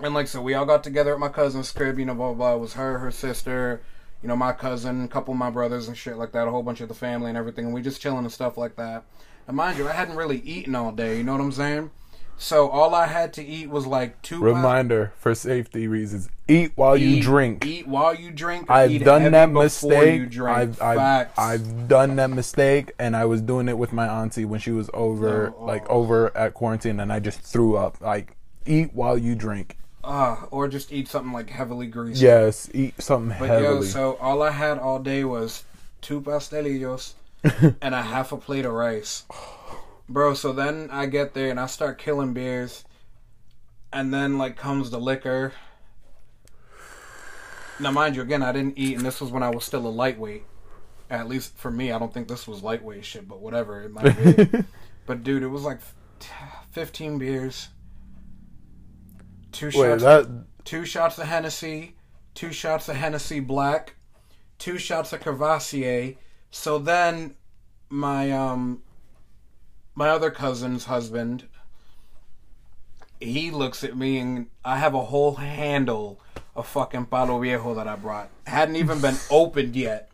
[0.00, 1.98] and like so, we all got together at my cousin's crib.
[1.98, 2.34] You know, blah blah.
[2.34, 2.54] blah.
[2.56, 3.80] It was her, her sister,
[4.20, 6.48] you know, my cousin, a couple of my brothers and shit like that.
[6.48, 7.66] A whole bunch of the family and everything.
[7.66, 9.04] And we just chilling and stuff like that.
[9.46, 11.18] And mind you, I hadn't really eaten all day.
[11.18, 11.90] You know what I'm saying?
[12.38, 14.40] So all I had to eat was like two.
[14.40, 17.64] Reminder for safety reasons: eat while you drink.
[17.64, 18.70] Eat while you drink.
[18.70, 20.38] I've eat done that mistake.
[20.38, 21.30] I've, I've.
[21.38, 24.90] I've done that mistake, and I was doing it with my auntie when she was
[24.92, 26.00] over, Oh, like oh.
[26.00, 28.00] over at quarantine, and I just threw up.
[28.00, 29.78] Like, eat while you drink.
[30.04, 32.24] Ah, or just eat something like heavily greasy.
[32.24, 35.64] Yes, eat something But yo, so all I had all day was
[36.00, 37.14] two pastelillos
[37.82, 39.24] and a half a plate of rice.
[40.08, 42.84] Bro, so then I get there and I start killing beers.
[43.92, 45.52] And then like comes the liquor.
[47.80, 49.88] Now mind you, again, I didn't eat and this was when I was still a
[49.88, 50.44] lightweight.
[51.08, 54.16] At least for me, I don't think this was lightweight shit, but whatever, it might
[54.36, 54.64] be.
[55.06, 55.78] but dude, it was like
[56.70, 57.68] fifteen beers,
[59.52, 61.94] two Wait, shots, that two shots of Hennessy,
[62.34, 63.94] two shots of Hennessy Black,
[64.58, 66.16] two shots of Courvoisier.
[66.50, 67.36] So then,
[67.88, 68.82] my um,
[69.96, 71.48] my other cousin's husband,
[73.18, 76.20] he looks at me and I have a whole handle
[76.54, 78.30] of fucking Palo Viejo that I brought.
[78.46, 80.10] Hadn't even been opened yet.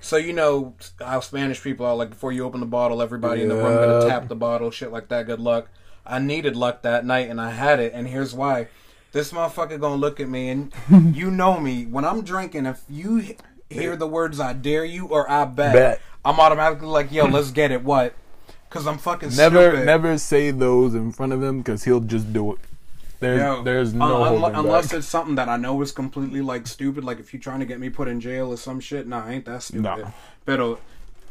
[0.00, 3.48] So you know how Spanish people are like before you open the bottle, everybody in
[3.48, 5.26] the room gonna tap the bottle, shit like that.
[5.26, 5.68] Good luck.
[6.06, 8.68] I needed luck that night and I had it, and here's why.
[9.12, 10.72] This motherfucker gonna look at me and
[11.14, 12.64] you know me when I'm drinking.
[12.64, 13.36] If you
[13.68, 16.00] hear the words "I dare you" or "I bet,", Bet.
[16.24, 18.14] I'm automatically like, "Yo, let's get it." What?
[18.70, 19.84] Because I'm fucking never stupid.
[19.86, 22.58] never say those in front of him because he'll just do it.
[23.18, 24.98] There's Yo, there's no unle- holding unless back.
[24.98, 27.04] it's something that I know is completely like stupid.
[27.04, 29.32] Like if you're trying to get me put in jail or some shit, nah, I
[29.32, 29.82] ain't that stupid.
[29.82, 30.10] Nah.
[30.44, 30.78] But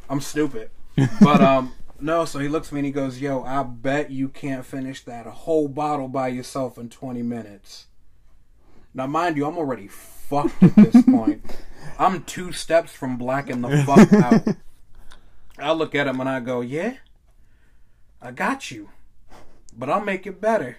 [0.10, 0.70] I'm stupid.
[1.22, 2.26] but um, no.
[2.26, 5.26] So he looks at me and he goes, "Yo, I bet you can't finish that
[5.26, 7.88] whole bottle by yourself in 20 minutes."
[8.94, 11.42] Now, mind you, I'm already fucked at this point.
[11.98, 14.56] I'm two steps from blacking the fuck out.
[15.58, 16.96] I look at him and I go, "Yeah,
[18.22, 18.90] I got you,
[19.78, 20.78] but I'll make it better."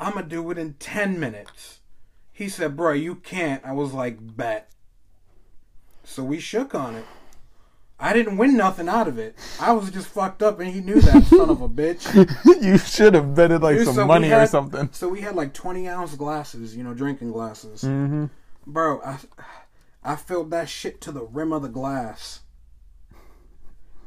[0.00, 1.80] I'm gonna do it in 10 minutes.
[2.32, 3.64] He said, Bro, you can't.
[3.64, 4.70] I was like, Bet.
[6.04, 7.04] So we shook on it.
[8.02, 9.36] I didn't win nothing out of it.
[9.60, 12.08] I was just fucked up, and he knew that son of a bitch.
[12.62, 14.88] you should have betted like Dude, some so money or something.
[14.90, 17.82] So we had like 20 ounce glasses, you know, drinking glasses.
[17.82, 18.26] Mm-hmm.
[18.66, 19.18] Bro, I,
[20.02, 22.40] I filled that shit to the rim of the glass.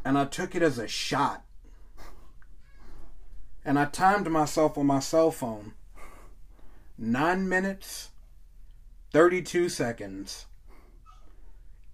[0.03, 1.43] And I took it as a shot.
[3.65, 5.73] And I timed myself on my cell phone.
[6.97, 8.09] Nine minutes,
[9.11, 10.45] 32 seconds.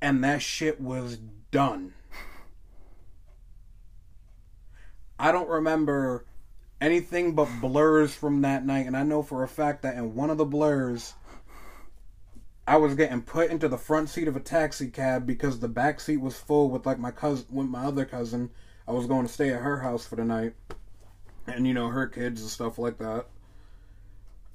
[0.01, 1.19] And that shit was
[1.51, 1.93] done.
[5.19, 6.25] I don't remember
[6.79, 8.87] anything but blurs from that night.
[8.87, 11.13] And I know for a fact that in one of the blurs,
[12.69, 15.99] I was getting put into the front seat of a taxi cab because the back
[15.99, 18.51] seat was full with like my cousin, with my other cousin.
[18.87, 20.53] I was going to stay at her house for the night,
[21.55, 23.25] and you know her kids and stuff like that.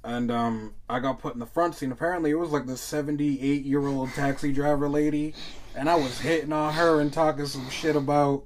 [0.03, 1.91] And um, I got put in the front seat.
[1.91, 5.35] Apparently, it was like the seventy-eight-year-old taxi driver lady,
[5.75, 8.45] and I was hitting on her and talking some shit about.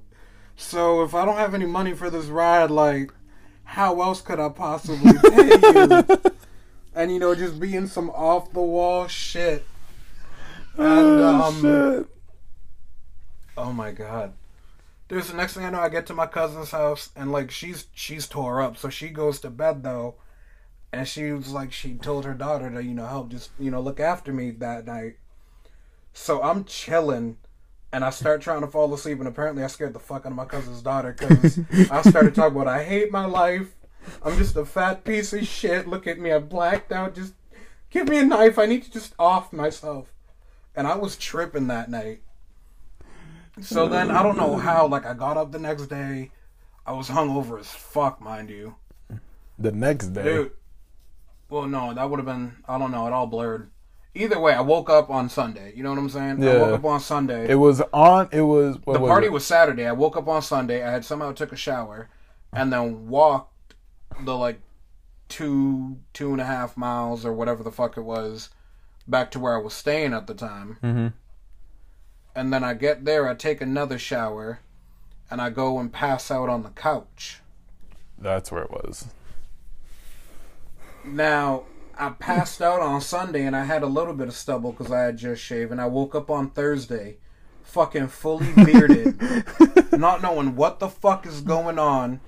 [0.55, 3.13] So if I don't have any money for this ride, like,
[3.63, 6.21] how else could I possibly pay you?
[6.95, 9.65] and you know just being some off the wall shit.
[10.77, 12.07] And um, shit.
[13.57, 14.33] oh my god,
[15.09, 15.23] dude!
[15.23, 18.27] the next thing I know, I get to my cousin's house and like she's she's
[18.27, 20.15] tore up, so she goes to bed though,
[20.93, 23.81] and she was like she told her daughter to you know help just you know
[23.81, 25.17] look after me that night.
[26.13, 27.37] So I'm chilling.
[27.91, 30.35] And I start trying to fall asleep, and apparently I scared the fuck out of
[30.35, 31.57] my cousin's daughter because
[31.89, 33.73] I started talking about I hate my life.
[34.23, 35.87] I'm just a fat piece of shit.
[35.87, 36.31] Look at me.
[36.31, 37.15] I blacked out.
[37.15, 37.33] Just
[37.89, 38.59] give me a knife.
[38.59, 40.13] I need to just off myself.
[40.75, 42.21] And I was tripping that night.
[43.61, 44.87] So then I don't know how.
[44.87, 46.31] Like I got up the next day.
[46.85, 48.75] I was hungover as fuck, mind you,
[49.59, 50.23] The next day.
[50.23, 50.51] dude.
[51.49, 52.57] Well, no, that would have been.
[52.67, 53.05] I don't know.
[53.07, 53.69] It all blurred.
[54.15, 55.71] Either way, I woke up on Sunday.
[55.75, 56.43] You know what I'm saying?
[56.43, 56.61] I Yeah.
[56.61, 57.47] woke up on Sunday.
[57.49, 58.29] It was on.
[58.31, 58.77] It was.
[58.83, 59.31] What the was party it?
[59.33, 59.85] was Saturday.
[59.85, 60.83] I woke up on Sunday.
[60.83, 62.09] I had somehow took a shower,
[62.51, 63.75] and then walked
[64.23, 64.61] the like
[65.27, 68.49] two two and a half miles or whatever the fuck it was
[69.07, 70.77] back to where I was staying at the time.
[70.83, 71.13] Mhm.
[72.35, 73.27] And then I get there.
[73.27, 74.59] I take another shower,
[75.29, 77.41] and I go and pass out on the couch.
[78.17, 79.07] That's where it was.
[81.03, 81.63] Now,
[81.97, 85.01] I passed out on Sunday and I had a little bit of stubble because I
[85.01, 85.71] had just shaved.
[85.71, 87.17] And I woke up on Thursday,
[87.63, 89.19] fucking fully bearded,
[89.91, 92.21] not knowing what the fuck is going on.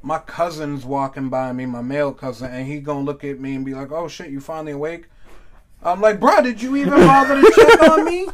[0.00, 3.64] My cousin's walking by me, my male cousin, and he gonna look at me and
[3.64, 5.06] be like, "Oh shit, you finally awake?"
[5.82, 8.28] I'm like, "Bro, did you even bother to check on me?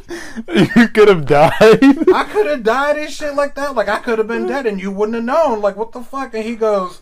[0.75, 1.53] you could have died.
[1.61, 3.75] I could have died and shit like that.
[3.75, 5.61] Like I could have been dead and you wouldn't have known.
[5.61, 7.01] Like what the fuck?" And he goes.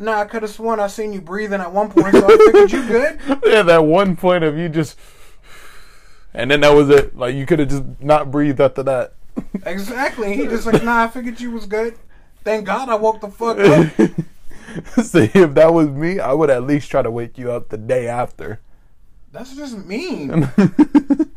[0.00, 2.70] Nah, I could have sworn I seen you breathing at one point, so I figured
[2.70, 3.18] you good.
[3.44, 4.96] yeah, that one point of you just,
[6.32, 7.16] and then that was it.
[7.16, 9.14] Like you could have just not breathed after that.
[9.66, 10.36] Exactly.
[10.36, 11.96] He just like, nah, I figured you was good.
[12.44, 15.04] Thank God I woke the fuck up.
[15.04, 17.76] See, if that was me, I would at least try to wake you up the
[17.76, 18.60] day after.
[19.32, 20.48] That's just mean.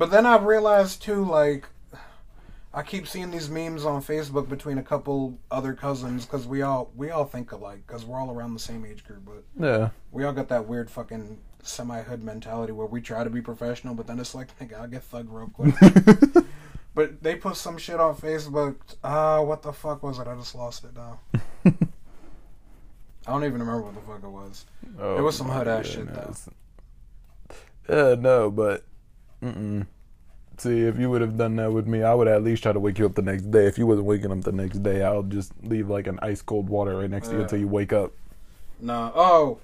[0.00, 1.66] But then I've realized too, like,
[2.72, 6.90] I keep seeing these memes on Facebook between a couple other cousins because we all
[6.96, 9.90] we all think alike because we're all around the same age group, but yeah.
[10.10, 13.94] we all got that weird fucking semi hood mentality where we try to be professional,
[13.94, 15.74] but then it's like, nigga, I'll get thug real quick.
[16.04, 16.44] but
[16.94, 18.76] But they put some shit on Facebook.
[19.04, 20.26] Ah, what the fuck was it?
[20.26, 21.20] I just lost it now.
[23.30, 24.64] I don't even remember what the fuck it was.
[24.98, 26.34] Oh, It was some hood ass shit, though.
[27.88, 28.84] Yeah, no, but
[29.42, 29.86] mm-mm.
[30.58, 32.80] see, if you would have done that with me, I would at least try to
[32.80, 33.66] wake you up the next day.
[33.66, 36.68] If you wasn't waking up the next day, I'll just leave like an ice cold
[36.68, 37.44] water right next to you Yeah.
[37.44, 38.12] until you wake up.
[38.80, 39.12] No.
[39.14, 39.58] Oh,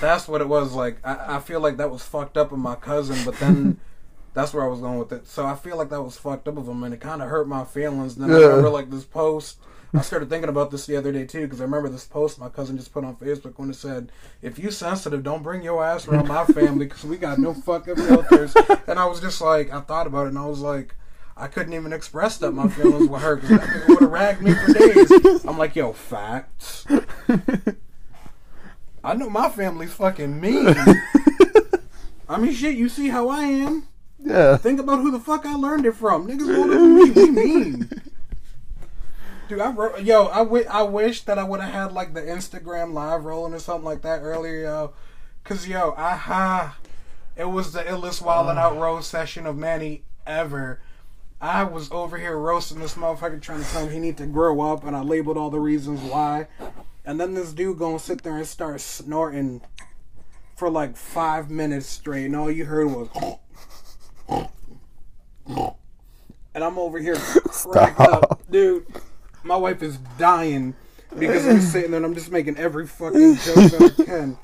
[0.00, 0.72] that's what it was.
[0.72, 3.78] Like I, I feel like that was fucked up with my cousin, but then
[4.34, 5.26] that's where I was going with it.
[5.26, 7.48] So I feel like that was fucked up of him, and it kind of hurt
[7.48, 8.16] my feelings.
[8.16, 8.46] Then I Yeah.
[8.46, 9.58] remember like this post.
[9.92, 12.48] I started thinking about this the other day too, because I remember this post my
[12.48, 16.06] cousin just put on Facebook when it said, "If you sensitive, don't bring your ass
[16.06, 18.54] around my family because we got no fucking filters."
[18.86, 20.94] And I was just like, I thought about it, and I was like.
[21.36, 24.42] I couldn't even express that my feelings with her because that nigga would have ragged
[24.42, 25.42] me for days.
[25.46, 26.84] I'm like, yo, facts.
[29.02, 30.74] I know my family's fucking mean.
[32.28, 33.88] I mean, shit, you see how I am?
[34.18, 34.58] Yeah.
[34.58, 36.28] Think about who the fuck I learned it from.
[36.28, 37.99] Niggas older than me, we mean.
[39.50, 42.20] Dude, I wrote, yo, I, w- I wish that I would have had like the
[42.20, 44.92] Instagram live rolling or something like that earlier, yo.
[45.42, 46.78] Cause yo, aha,
[47.34, 48.80] it was the illest wildin' out uh.
[48.80, 50.80] roast session of Manny ever.
[51.40, 54.60] I was over here roasting this motherfucker trying to tell him he need to grow
[54.60, 56.46] up, and I labeled all the reasons why.
[57.04, 59.62] And then this dude gonna sit there and start snorting
[60.54, 63.08] for like five minutes straight, and all you heard was.
[66.52, 68.84] And I'm over here cracked up, dude.
[69.42, 70.74] My wife is dying
[71.18, 74.38] because I'm sitting there and I'm just making every fucking joke that I can.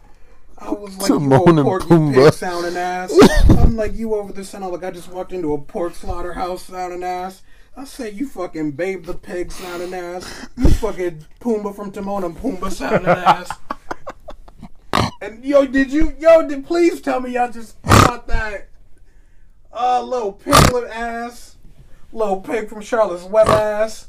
[0.59, 2.15] I was like, Timon you old porky Pumbaa.
[2.15, 3.13] pig sounding ass.
[3.51, 7.03] I'm like, you over there sounding like I just walked into a pork slaughterhouse sounding
[7.03, 7.43] ass.
[7.77, 10.47] I say you fucking Babe the Pig sounding ass.
[10.57, 13.51] You fucking Pumbaa from Timon and Pumbaa sounding ass.
[15.21, 18.69] And yo, did you, yo, did please tell me y'all just caught that,
[19.75, 21.57] uh, little piglet ass,
[22.13, 24.09] little pig from Charlotte's Web ass,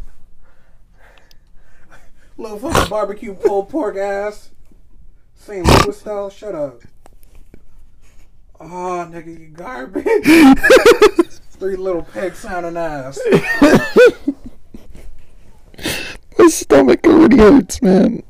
[2.38, 4.51] little fucking barbecue pulled pork ass,
[5.35, 5.65] St.
[5.85, 6.29] Louis style.
[6.29, 6.81] Shut up.
[8.59, 10.03] Oh, nigga, you garbage.
[11.51, 13.19] Three little pig sounding ass.
[16.38, 18.23] My stomach already hurts, man.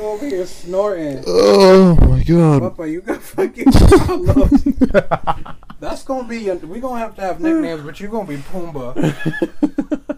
[0.00, 1.22] Over here snorting.
[1.26, 2.62] Oh my god.
[2.62, 4.64] Papa, you got fucking problems.
[5.80, 10.17] That's gonna be your, we gonna have to have nicknames, but you're gonna be Pumbaa.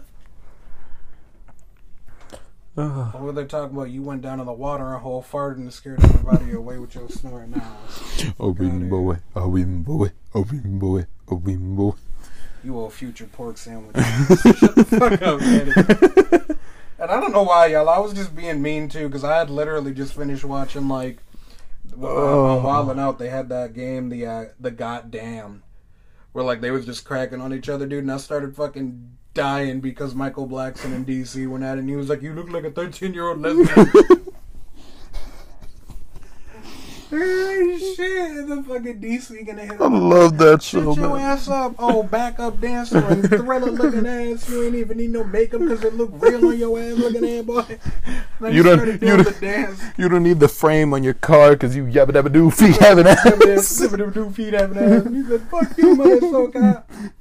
[2.77, 6.03] Over there talking about you went down in the water and whole farted and scared
[6.03, 7.77] everybody away with your snoring now.
[8.39, 9.17] Oh, boy.
[9.35, 10.11] Oh, boy.
[10.33, 11.05] Oh, boy.
[11.27, 11.93] Oh, boy.
[12.63, 13.95] You a future pork sandwich.
[13.97, 16.57] Shut the fuck up, man.
[17.01, 17.89] And I don't know why, y'all.
[17.89, 21.17] I was just being mean too, because I had literally just finished watching like
[21.93, 23.17] uh, Wild 'N Out.
[23.17, 25.63] They had that game, the uh, the Goddamn,
[26.31, 28.03] where like they was just cracking on each other, dude.
[28.03, 31.95] And I started fucking dying because Michael Blackson and DC went at it, and he
[31.95, 33.91] was like, "You look like a thirteen year old lesbian."
[37.09, 41.75] Hey, shit, the fucking DC gonna hit I love that Shut show, your ass up,
[41.77, 44.49] oh backup dancer and thriller looking ass.
[44.49, 47.43] You ain't even need no makeup because it look real on your ass looking ass,
[47.43, 47.77] boy.
[48.39, 49.81] Then You don't- you don't- dance.
[49.97, 53.05] You don't need the frame on your car because you yabba dabba doo feet having
[53.05, 53.77] ass.
[54.13, 55.05] Two feet having ass.
[55.11, 56.83] You said, "Fuck you, mother soca."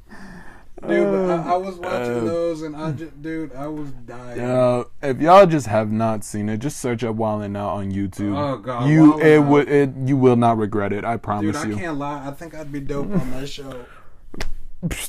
[0.87, 4.41] Dude, I, I was watching Uh, those and I just, dude, I was dying.
[4.41, 7.93] Uh, if y'all just have not seen it, just search up Wild 'N Out on
[7.93, 8.35] YouTube.
[8.37, 11.05] Oh, God, you Wildin' it would it you will not regret it.
[11.05, 11.53] I promise you.
[11.53, 11.77] Dude, I you.
[11.77, 12.27] I can't lie.
[12.29, 13.85] I think I'd be dope on that show.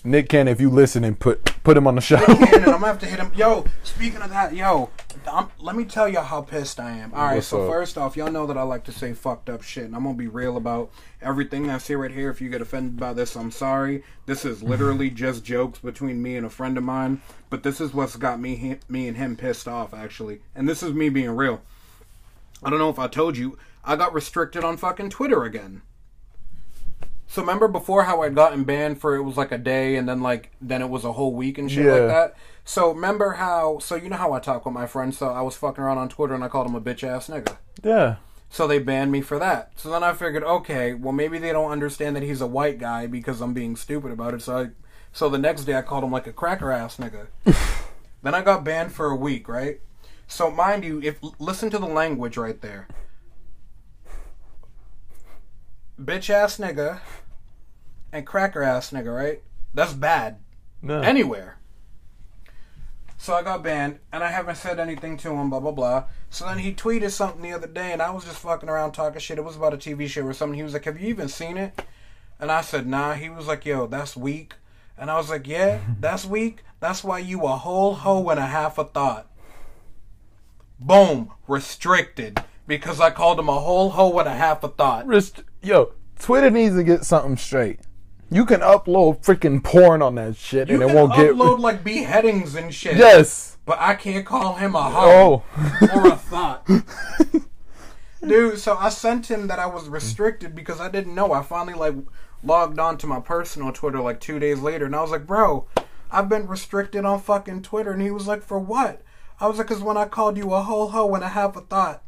[0.03, 2.17] Nick can if you listen and put put him on the show.
[2.17, 3.31] Cannon, I'm gonna have to hit him.
[3.33, 4.89] Yo, speaking of that, yo,
[5.27, 7.13] I'm, let me tell y'all how pissed I am.
[7.13, 7.69] All right, What's so up?
[7.69, 10.15] first off, y'all know that I like to say fucked up shit, and I'm gonna
[10.15, 10.89] be real about
[11.21, 12.29] everything I say right here.
[12.29, 14.03] If you get offended by this, I'm sorry.
[14.25, 17.93] This is literally just jokes between me and a friend of mine, but this is
[17.93, 21.61] what's got me me and him pissed off actually, and this is me being real.
[22.63, 25.81] I don't know if I told you, I got restricted on fucking Twitter again.
[27.27, 30.21] So remember before how I'd gotten banned for it was like a day and then
[30.21, 31.91] like then it was a whole week and shit Yeah.
[31.93, 32.35] like that.
[32.71, 35.57] So remember how so you know how I talk with my friends, so I was
[35.57, 37.57] fucking around on Twitter and I called him a bitch ass nigga.
[37.83, 38.15] yeah.
[38.49, 39.73] So they banned me for that.
[39.75, 43.07] So then I figured, okay, well maybe they don't understand that he's a white guy
[43.07, 44.41] because I'm being stupid about it.
[44.41, 44.67] So I
[45.11, 47.27] so the next day I called him like a cracker ass nigga.
[48.23, 49.81] then I got banned for a week, right?
[50.29, 52.87] So mind you, if listen to the language right there.
[56.01, 57.01] Bitch ass nigga
[58.13, 59.43] and cracker ass nigga, right?
[59.73, 60.39] That's bad
[60.81, 61.01] No.
[61.01, 61.57] anywhere.
[63.21, 66.05] So I got banned, and I haven't said anything to him, blah, blah, blah.
[66.31, 69.19] So then he tweeted something the other day, and I was just fucking around talking
[69.19, 69.37] shit.
[69.37, 70.57] It was about a TV show or something.
[70.57, 71.79] He was like, Have you even seen it?
[72.39, 73.13] And I said, Nah.
[73.13, 74.55] He was like, Yo, that's weak.
[74.97, 76.63] And I was like, yeah, that's weak.
[76.79, 79.27] That's why you a whole hoe and a half a thought.
[80.79, 85.05] Boom, restricted because I called him a whole hoe and a half a thought.
[85.05, 87.81] Rest- Yo, Twitter needs to get something straight.
[88.33, 91.31] You can upload freaking porn on that shit You and it won't get.
[91.35, 92.95] upload like beheadings and shit.
[92.95, 93.57] yes.
[93.65, 95.89] But I can't call him a hoe Oh.
[95.93, 96.65] or a thought.
[98.25, 101.33] Dude, so I sent him that I was restricted because I didn't know.
[101.33, 101.95] I finally like
[102.43, 105.67] logged on to my personal Twitter like two days later and I was like, bro,
[106.11, 107.91] I've been restricted on fucking Twitter.
[107.91, 109.01] And he was like, for what?
[109.39, 111.61] I was like, because when I called you a whole hoe and a half a
[111.61, 112.03] thought,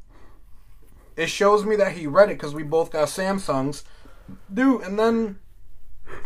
[1.18, 3.84] it shows me that he read it because we both got Samsungs.
[4.54, 5.40] Dude, and then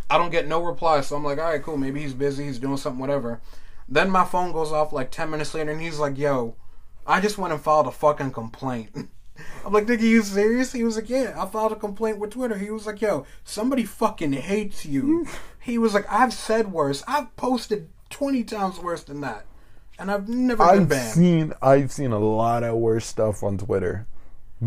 [0.09, 1.01] I don't get no reply.
[1.01, 1.77] So I'm like, all right, cool.
[1.77, 2.45] Maybe he's busy.
[2.45, 3.41] He's doing something, whatever.
[3.89, 6.55] Then my phone goes off like 10 minutes later and he's like, yo,
[7.05, 8.89] I just went and filed a fucking complaint.
[9.65, 10.73] I'm like, nigga, you serious?
[10.73, 12.57] He was like, yeah, I filed a complaint with Twitter.
[12.57, 15.27] He was like, yo, somebody fucking hates you.
[15.59, 17.03] he was like, I've said worse.
[17.07, 19.45] I've posted 20 times worse than that.
[19.99, 21.13] And I've never been I've banned.
[21.13, 24.05] seen I've seen a lot of worse stuff on Twitter.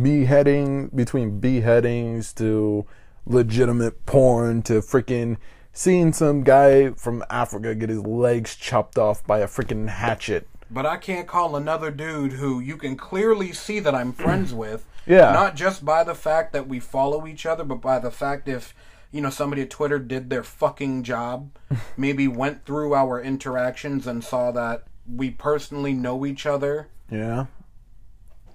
[0.00, 2.84] Beheading between beheadings to
[3.30, 5.36] legitimate porn to freaking
[5.72, 10.46] seeing some guy from Africa get his legs chopped off by a freaking hatchet.
[10.70, 14.84] But I can't call another dude who you can clearly see that I'm friends with.
[15.06, 15.32] Yeah.
[15.32, 18.74] Not just by the fact that we follow each other, but by the fact if,
[19.10, 21.50] you know, somebody at Twitter did their fucking job,
[21.96, 26.88] maybe went through our interactions and saw that we personally know each other.
[27.10, 27.46] Yeah.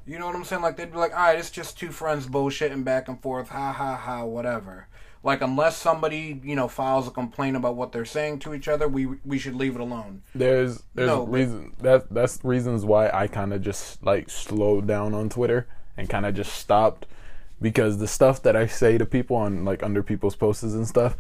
[0.06, 0.62] You know what I'm saying?
[0.62, 3.72] Like they'd be like, all right, it's just two friends bullshitting back and forth, ha
[3.72, 4.88] ha ha, whatever.
[5.24, 8.88] Like unless somebody, you know, files a complaint about what they're saying to each other,
[8.88, 10.22] we we should leave it alone.
[10.34, 15.14] There's there's No, reason that that's reasons why I kind of just like slowed down
[15.14, 17.08] on Twitter and kind of just stopped
[17.62, 21.16] because the stuff that I say to people on like under people's posts and stuff,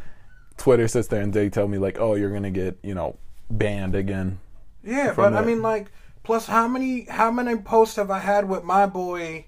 [0.57, 3.17] Twitter sits there and they tell me like, oh, you're gonna get you know
[3.49, 4.39] banned again.
[4.83, 5.91] Yeah, but I mean, like,
[6.25, 9.45] plus how many how many posts have I had with my boy,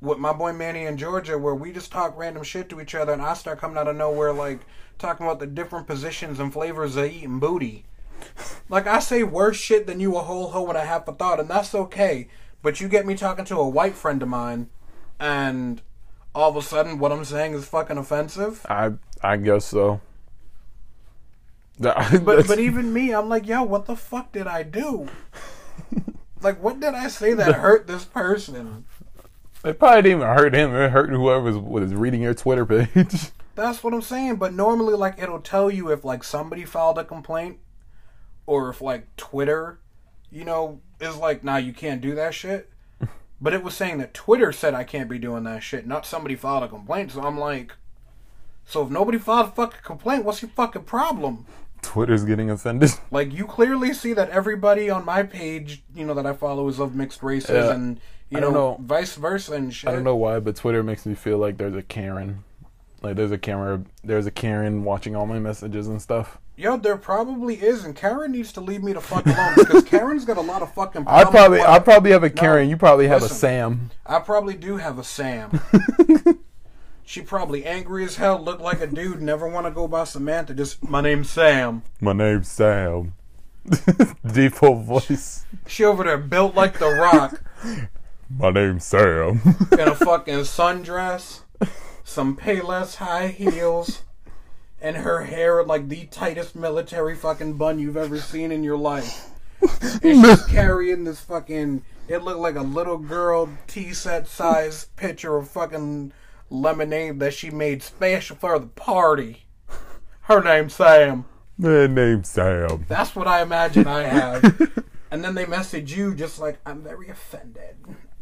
[0.00, 3.12] with my boy Manny in Georgia, where we just talk random shit to each other,
[3.12, 4.60] and I start coming out of nowhere, like
[4.98, 7.84] talking about the different positions and flavors of eating booty.
[8.68, 11.38] Like I say worse shit than you a whole hoe and a half a thought,
[11.38, 12.28] and that's okay.
[12.62, 14.70] But you get me talking to a white friend of mine,
[15.20, 15.82] and
[16.34, 18.64] all of a sudden what I'm saying is fucking offensive.
[18.68, 20.00] I I guess so.
[21.78, 25.08] But but even me, I'm like, yo, what the fuck did I do?
[26.42, 28.84] like, what did I say that hurt this person?
[29.64, 30.74] it probably didn't even hurt him.
[30.74, 33.30] It hurt whoever was, reading your Twitter page.
[33.54, 34.36] That's what I'm saying.
[34.36, 37.58] But normally, like, it'll tell you if like somebody filed a complaint,
[38.46, 39.80] or if like Twitter,
[40.30, 42.70] you know, is like, nah, you can't do that shit.
[43.40, 46.36] But it was saying that Twitter said I can't be doing that shit, not somebody
[46.36, 47.12] filed a complaint.
[47.12, 47.72] So I'm like,
[48.64, 51.46] so if nobody filed a fucking complaint, what's your fucking problem?
[51.86, 52.90] Twitter's getting offended.
[53.10, 56.78] Like you clearly see that everybody on my page, you know, that I follow is
[56.78, 57.72] of mixed races, Yeah.
[57.72, 58.76] and you know, don't know.
[58.80, 59.88] vice versa and shit.
[59.88, 62.42] I don't know why, but Twitter makes me feel like there's a Karen.
[63.02, 66.38] Like there's a camera, there's a Karen watching all my messages and stuff.
[66.56, 70.24] Yo, there probably is, and Karen needs to leave me the fuck alone because Karen's
[70.24, 71.04] got a lot of fucking.
[71.06, 72.68] I probably, I probably have a Karen.
[72.70, 73.36] You probably have listen.
[73.36, 73.90] a Sam.
[74.06, 75.60] I probably do have a Sam.
[77.06, 80.52] she probably angry as hell, look like a dude, never want to go by Samantha.
[80.52, 81.82] Just my name's Sam.
[82.00, 83.14] My name's Sam.
[84.26, 85.46] Default voice.
[85.66, 87.40] She over there built like the Rock
[88.28, 89.40] My name's Sam.
[89.72, 91.42] in a fucking sundress,
[92.02, 94.02] some Payless high heels,
[94.80, 99.30] and her hair like the tightest military fucking bun you've ever seen in your life.
[100.02, 101.84] And she's carrying this fucking.
[102.08, 106.12] It looked like a little girl tea set size pitcher of fucking
[106.50, 109.46] lemonade that she made special for the party.
[110.22, 111.24] Her name's Sam.
[111.58, 112.84] My name's Sam.
[112.88, 114.84] That's what I imagine I have.
[115.10, 117.76] and then they message you just like, I'm very offended.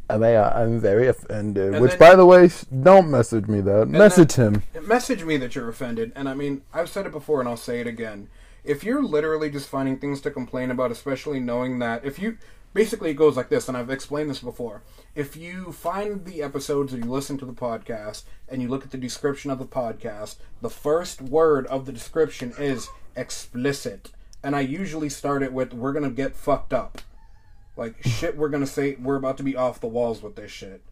[0.08, 1.72] And they are, I'm very offended.
[1.72, 2.50] And Which, then- by the way,
[2.82, 3.88] don't message me that.
[3.88, 4.62] Message him.
[4.82, 6.12] Message me that you're offended.
[6.14, 8.28] And I mean, I've said it before and I'll say it again.
[8.62, 12.38] If you're literally just finding things to complain about, especially knowing that if you
[12.74, 14.82] basically it goes like this, and I've explained this before.
[15.14, 18.90] If you find the episodes or you listen to the podcast and you look at
[18.90, 24.10] the description of the podcast, the first word of the description is explicit.
[24.42, 27.00] And I usually start it with we're gonna get fucked up.
[27.76, 30.82] Like shit we're gonna say we're about to be off the walls with this shit.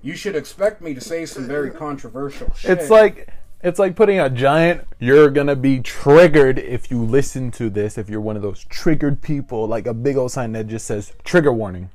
[0.00, 2.78] You should expect me to say some very controversial shit.
[2.78, 3.28] It's like
[3.62, 4.86] it's like putting a giant.
[4.98, 7.96] You're gonna be triggered if you listen to this.
[7.96, 11.12] If you're one of those triggered people, like a big old sign that just says
[11.24, 11.90] "trigger warning."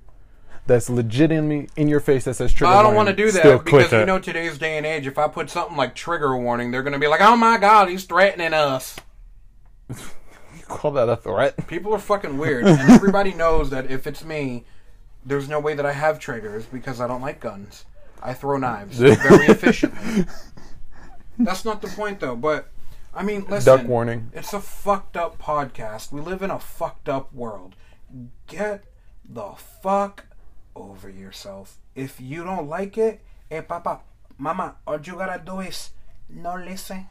[0.65, 2.25] That's legitimately in your face.
[2.25, 4.57] That says "trigger I don't warning." want to do that Still because you know today's
[4.57, 5.07] day and age.
[5.07, 8.05] If I put something like trigger warning, they're gonna be like, "Oh my god, he's
[8.05, 8.95] threatening us."
[10.57, 11.67] You call that a threat?
[11.67, 14.65] People are fucking weird, and everybody knows that if it's me,
[15.25, 17.85] there's no way that I have triggers because I don't like guns.
[18.21, 19.15] I throw knives very
[19.47, 20.25] efficiently.
[21.37, 22.35] That's not the point, though.
[22.35, 22.71] But
[23.13, 23.77] I mean, listen.
[23.77, 24.29] Duck warning.
[24.33, 26.11] It's a fucked up podcast.
[26.11, 27.75] We live in a fucked up world.
[28.47, 28.85] Get
[29.27, 30.25] the fuck
[30.75, 31.77] over yourself.
[31.95, 34.01] If you don't like it, hey, papa,
[34.37, 35.91] mama, all you gotta do is
[36.29, 37.07] no listen.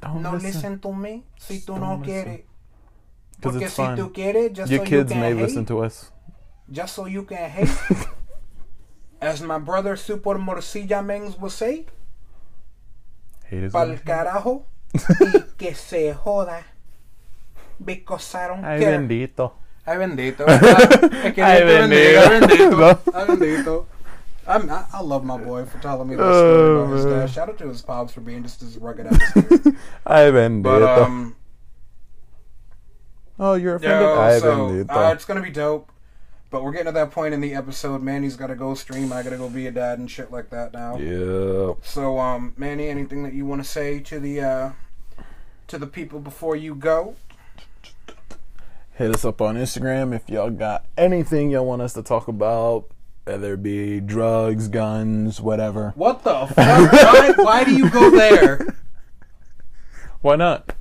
[0.00, 2.26] Don't No listen, to me si tú no Don't quieres.
[2.26, 2.42] listen.
[3.40, 3.96] 'Cause Porque it's si fine.
[3.98, 6.10] tú quieres, just Your so kids you may hate, listen to us.
[6.70, 7.68] just so you can hate.
[9.20, 11.86] As my brother Super Morcilla Mengs will say,
[13.72, 16.64] pa'l carajo y que se joda.
[17.78, 18.92] Because I don't Ay, care.
[18.98, 19.52] bendito.
[19.84, 20.44] Ay bendito.
[20.46, 22.22] Es que Ay, Dios te bendiga.
[22.22, 22.76] Ay bendito.
[22.76, 23.12] bendito.
[23.14, 23.86] Ay bendito.
[24.46, 27.30] I'm, I, I love my boy for telling me that story Oh, about his dad.
[27.30, 29.66] Shout out to his pops for being just as rugged as his
[30.06, 30.62] Ay, bendito.
[30.64, 31.36] But um,
[33.38, 34.00] oh, you're offended?
[34.00, 34.90] yo, Ay, so bendito.
[34.90, 35.90] uh, it's gonna be dope.
[36.52, 38.02] But we're getting to that point in the episode.
[38.02, 39.10] Manny's got to go stream.
[39.10, 40.98] I got to go be a dad and shit like that now.
[40.98, 41.72] yeah.
[41.82, 44.70] So, um, Manny, anything that you want to say to the uh,
[45.68, 47.16] to the people before you go?
[48.96, 52.84] Hit us up on Instagram if y'all got anything y'all want us to talk about,
[53.24, 55.94] whether it be drugs, guns, whatever.
[55.96, 56.92] What the fuck?
[56.92, 58.76] why, why do you go there?
[60.20, 60.76] Why not?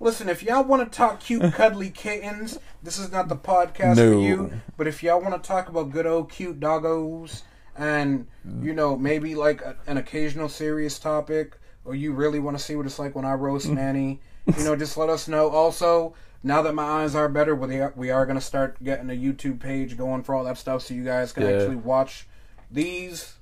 [0.00, 4.12] Listen, if y'all want to talk cute, cuddly kittens, this is not the podcast No.
[4.12, 4.52] for you.
[4.76, 7.42] But if y'all want to talk about good old cute doggos
[7.76, 8.26] and,
[8.62, 12.76] you know, maybe like a, an occasional serious topic, or you really want to see
[12.76, 13.74] what it's like when I roast mm.
[13.74, 14.20] Manny,
[14.56, 15.48] you know, just let us know.
[15.48, 19.10] Also, now that my eyes are better, we are, we are going to start getting
[19.10, 21.50] a YouTube page going for all that stuff so you guys can Yeah.
[21.50, 22.28] actually watch
[22.70, 23.34] these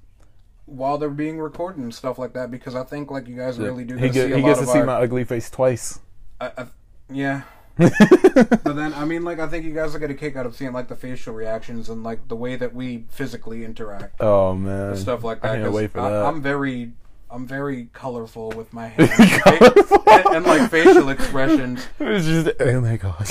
[0.65, 3.85] while they're being recorded and stuff like that because I think like you guys really
[3.85, 5.25] do he get to get, see a he lot gets to see our, my ugly
[5.25, 6.01] face twice.
[6.41, 6.67] I, I,
[7.11, 7.43] yeah.
[7.77, 10.57] but then, I mean, like, I think you guys will get a kick out of
[10.57, 14.97] seeing like the facial reactions and like the way that we physically interact, Oh man,
[14.97, 15.57] stuff like that.
[15.57, 16.25] I can't wait for I, that.
[16.25, 16.93] I'm very,
[17.31, 19.11] I'm very colorful with my hands
[20.07, 21.87] and, and, like facial expressions.
[22.01, 23.29] It's just oh my god.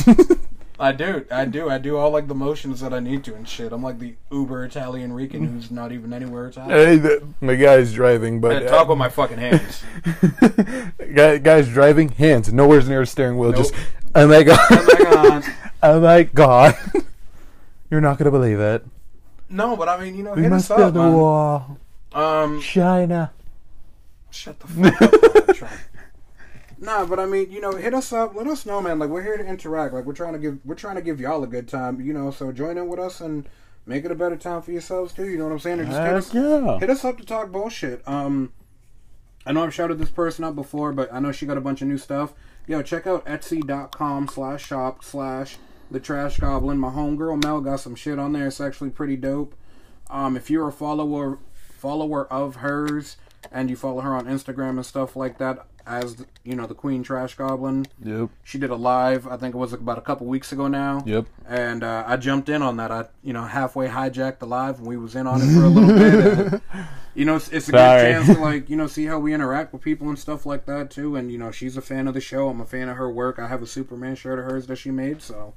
[0.78, 3.48] I do, I do, I do all like the motions that I need to and
[3.48, 3.72] shit.
[3.72, 6.72] I'm like the uber Italian Rican who's not even anywhere Italian.
[6.78, 9.84] hey, the, my guy's driving, but I talk with my fucking hands.
[11.16, 13.52] guy, guy's driving, hands nowhere near the steering wheel.
[13.52, 13.58] Nope.
[13.60, 13.74] Just
[14.16, 15.44] oh my god, Oh my God.
[15.84, 16.76] oh my god.
[17.90, 18.86] You're not gonna believe it.
[19.50, 21.14] No, but I mean, you know, We hit must us build up, a man.
[21.14, 21.78] wall,
[22.14, 23.32] Um, China.
[24.32, 25.56] Shut the fuck up.
[26.78, 28.36] Nah, but I mean, you know, hit us up.
[28.36, 29.00] Let us know, man.
[29.00, 29.94] Like we're here to interact.
[29.94, 32.02] Like we're trying to give we're trying to give y'all a good time.
[32.02, 33.48] You know, so join in with us and
[33.86, 35.28] make it a better time for yourselves too.
[35.28, 35.80] You know what I'm saying?
[35.80, 36.80] Or just hit us, yeah.
[36.80, 38.06] hit us up to talk bullshit.
[38.08, 38.52] Um,
[39.46, 41.82] I know I've shouted this person out before, but I know she got a bunch
[41.82, 42.34] of new stuff.
[42.68, 45.58] Yo, check out Etsy.com slash shop slash
[45.92, 46.80] the Trash Goblin.
[46.80, 48.48] My homegirl Mel got some shit on there.
[48.48, 49.54] It's actually pretty dope.
[50.10, 53.18] Um, if you're a follower follower of hers
[53.52, 57.04] and you follow her on Instagram and stuff like that, as you know, the Queen
[57.04, 58.30] Trash Goblin, Yep.
[58.44, 59.28] she did a live.
[59.28, 61.04] I think it was about a couple weeks ago now.
[61.06, 61.26] Yep.
[61.48, 62.92] And uh, I jumped in on that.
[62.92, 65.70] I, you know, halfway hijacked the live, and we was in on it for a
[65.70, 66.38] little bit.
[66.74, 69.34] And, you know, it's, it's a good chance to like, you know, see how we
[69.34, 71.16] interact with people and stuff like that too.
[71.16, 72.50] And you know, she's a fan of the show.
[72.50, 73.40] I'm a fan of her work.
[73.40, 75.54] I have a Superman shirt of hers that she made, so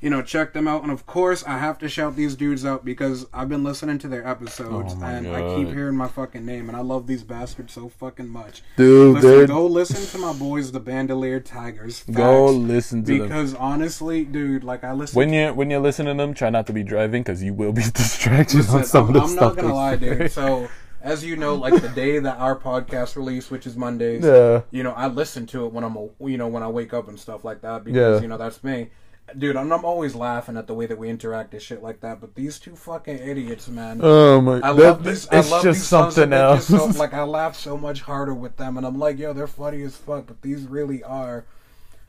[0.00, 0.82] you know, check them out.
[0.82, 4.08] And of course, I have to shout these dudes out because I've been listening to
[4.08, 7.72] their episodes, Oh and I keep hearing my fucking name, and I love these bastards
[7.72, 8.62] so fucking much.
[8.76, 12.04] Dude, Listen, go listen to my boys, the Bandolier Tigers.
[12.12, 13.22] Go listen to them.
[13.28, 15.16] because honestly, dude, like I listen.
[15.16, 17.72] When you when you're listening to them, try not to be driving because you will
[17.72, 19.56] be distracted Listen, on some I'm, of the I'm stuff.
[19.56, 20.30] not gonna lie, dude.
[20.30, 20.68] So,
[21.02, 24.62] as you know, like the day that our podcast release, which is Mondays, Yeah.
[24.70, 27.18] you know, I listen to it when I'm, you know, when I wake up and
[27.18, 28.22] stuff like that because Yeah.
[28.22, 28.88] you know that's me,
[29.36, 29.56] dude.
[29.56, 32.20] I'm, I'm always laughing at the way that we interact and shit like that.
[32.20, 34.00] But these two fucking idiots, man.
[34.02, 34.56] Oh my!
[34.56, 35.28] I that- love these.
[35.28, 36.66] I It's love just these something else.
[36.66, 39.82] So, like I laugh so much harder with them, and I'm like, yo, they're funny
[39.82, 40.26] as fuck.
[40.26, 41.44] But these really are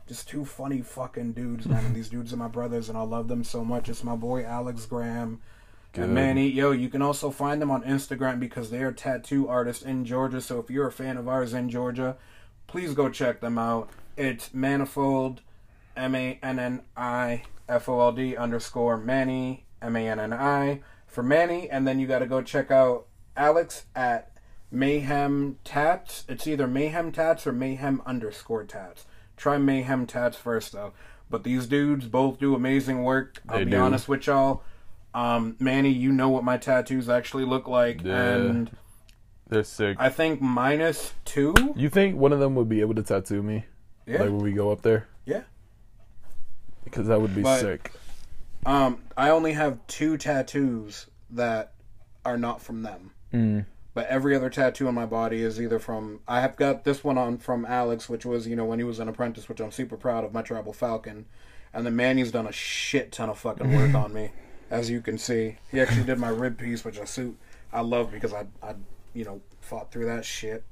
[0.06, 1.84] just two funny fucking dudes, man.
[1.84, 3.88] And these dudes are my brothers, and I love them so much.
[3.88, 5.40] It's my boy Alex Graham.
[5.92, 6.04] Good.
[6.04, 9.82] And Manny, yo, you can also find them on Instagram because they are tattoo artists
[9.82, 10.40] in Georgia.
[10.40, 12.16] So if you're a fan of ours in Georgia,
[12.66, 13.88] please go check them out.
[14.16, 15.40] It's Mannifold,
[15.98, 20.32] M A N N I F O L D underscore Manny, M A N N
[20.32, 21.68] I for Manny.
[21.68, 24.30] And then you got to go check out Alex at
[24.70, 26.24] Mayhem Tats.
[26.28, 29.06] It's either Mayhem Tats or Mayhem underscore Tats.
[29.36, 30.92] Try Mayhem Tats first though.
[31.30, 33.42] But these dudes both do amazing work.
[33.48, 33.76] I'll They be do.
[33.78, 34.62] honest with y'all.
[35.14, 38.34] Um, Manny, you know what my tattoos actually look like, Yeah.
[38.34, 38.70] and
[39.48, 39.96] They're sick.
[39.98, 41.54] I think minus two.
[41.76, 43.64] you think one of them would be able to tattoo me?
[44.06, 45.06] Yeah, Like when we go up there?
[46.90, 47.92] Because that would be But- sick.
[48.66, 51.72] Um, I only have two tattoos that
[52.24, 53.12] are not from them.
[53.32, 53.66] Mm.
[53.94, 56.20] But every other tattoo on my body is either from.
[56.28, 58.98] I have got this one on from Alex, which was you know when he was
[59.00, 60.32] an apprentice, which I'm super proud of.
[60.32, 61.26] My Tribal Falcon,
[61.72, 64.30] and then Manny's done a shit ton of fucking work on me,
[64.70, 65.56] as you can see.
[65.72, 67.36] He actually did my rib piece, which I suit.
[67.72, 68.74] I love because I I
[69.14, 70.64] you know fought through that shit.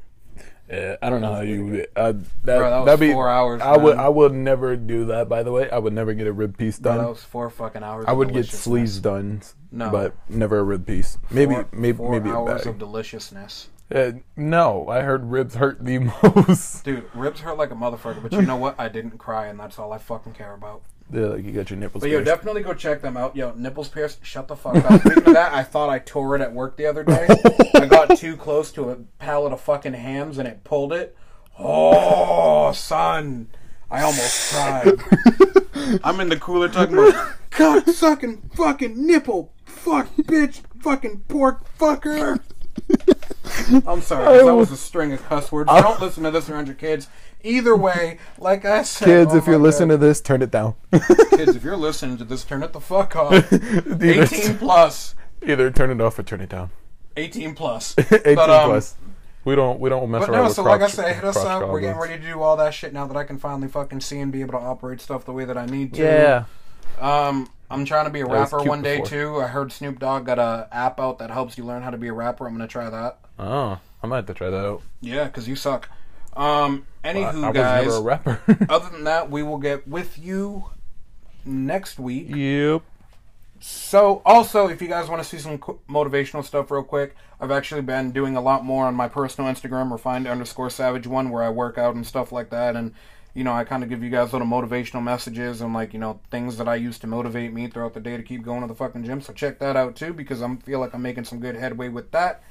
[0.68, 1.87] Yeah, I don't know how you.
[1.95, 3.97] Uh, that Bro, that that'd be four hours, I would.
[3.97, 5.28] I would never do that.
[5.28, 7.05] By the way, I would never get a rib piece Bro, done.
[7.05, 8.05] that was four fucking hours.
[8.09, 9.91] I would get sleeves done, No.
[9.91, 11.18] but never a rib piece.
[11.30, 12.66] Maybe, Four- maybe, four maybe a hours bag.
[12.66, 13.68] of deliciousness.
[13.95, 16.84] Uh, no, I heard ribs hurt the most.
[16.84, 18.74] Dude, ribs hurt like a motherfucker, but you know what?
[18.80, 20.82] I didn't cry, and that's all I fucking care about.
[21.13, 22.03] Yeah, like you got your nipples.
[22.03, 22.27] But yo, pierced.
[22.27, 23.37] definitely go check them out.
[23.37, 24.25] Yo, nipples pierced.
[24.25, 25.01] Shut the fuck up.
[25.01, 27.29] Speaking of that, I thought I tore it at work the other day.
[27.75, 31.17] I got too close to a pallet of fucking hams and it pulled it.
[31.59, 33.49] Oh, son,
[33.91, 36.01] I almost cried.
[36.03, 42.41] I'm in the cooler talking about cock sucking fucking nipple, fuck bitch, fucking pork fucker.
[43.86, 45.70] I'm sorry, 'cause that was a string of cuss words.
[45.70, 47.09] Don't listen to this around your kids.
[47.42, 50.51] Either way, like I said, Kids, oh if you're my listening to this, turn it
[50.51, 50.74] down.
[51.30, 53.32] kids, if you're listening to this, turn it the fuck off.
[54.03, 55.14] 18 plus.
[55.47, 56.70] Either turn it off or turn it down.
[57.16, 57.94] 18 plus.
[58.11, 58.94] 18 But, um, plus.
[59.44, 59.78] We don't.
[59.78, 61.47] We don't mess But around no, with so crotch, like I say, hit us crotch
[61.47, 61.68] up.
[61.68, 62.11] We're getting goblins.
[62.11, 64.40] ready to do all that shit now that I can finally fucking see and be
[64.40, 66.03] able to operate stuff the way that I need to.
[66.03, 66.44] Yeah.
[67.01, 69.09] Um, I'm trying to be a was rapper cute one day before.
[69.09, 69.40] too.
[69.40, 72.09] I heard Snoop Dogg got a app out that helps you learn how to be
[72.09, 72.47] a rapper.
[72.49, 73.18] I'm gonna try that.
[73.39, 74.82] Oh, I might have to try that out.
[75.01, 75.89] Yeah, because you suck.
[76.37, 77.84] Um, I, anywho, I was guys.
[77.87, 78.41] never a rapper.
[78.68, 80.66] other than that, we will get with you
[81.45, 82.28] next week.
[82.28, 82.82] yep.
[83.59, 85.59] So, also, if you guys want to see some
[85.89, 89.91] motivational stuff real quick, I've actually been doing a lot more on my personal Instagram,
[89.91, 92.76] refined underscore savage one, where I work out and stuff like that.
[92.76, 92.93] And,
[93.34, 96.20] you know, I kind of give you guys little motivational messages and, like, you know,
[96.30, 98.74] things that I use to motivate me throughout the day to keep going to the
[98.74, 99.22] fucking gym.
[99.22, 102.11] So, check that out too, because I feel like I'm making some good headway with
[102.12, 102.43] that.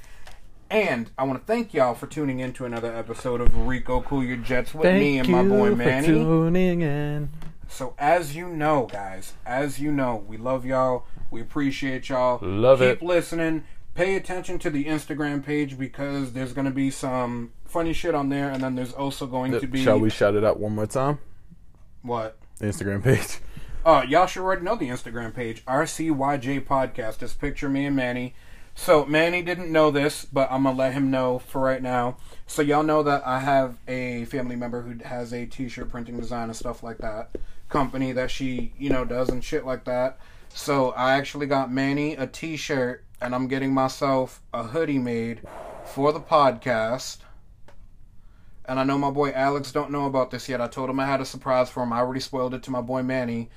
[0.68, 4.24] And I want to thank y'all for tuning in to another episode of Rico Cool
[4.24, 6.08] Your Jets with me and my boy Manny.
[6.08, 7.30] tuning in.
[7.68, 11.06] So as you know, guys, as you know, we love y'all.
[11.30, 12.38] We appreciate y'all.
[12.42, 13.02] Love Keep it.
[13.02, 13.64] listening.
[13.94, 18.50] Pay attention to the Instagram page because there's gonna be some funny shit on there,
[18.50, 21.18] and then there's also going to be Shall we shout it out one more time?
[22.02, 22.36] what?
[22.60, 23.38] Instagram page.
[23.84, 27.18] Oh, y'all should already know the Instagram page, RCYJ Podcast.
[27.20, 28.34] Just picture me and Manny.
[28.78, 32.18] So Manny didn't know this, but I'm gonna let him know for right now.
[32.46, 36.44] So y'all know that I have a family member who has a T-shirt printing design
[36.44, 37.30] and stuff like that
[37.68, 40.18] company that she you know does and shit like that.
[40.50, 45.40] So I actually got Manny a T-shirt, and I'm getting myself a hoodie made
[45.84, 47.18] for the podcast.
[48.66, 50.60] And I know my boy Alex don't know about this yet.
[50.60, 51.92] I told him I had a surprise for him.
[51.92, 53.48] I already spoiled it to my boy Manny.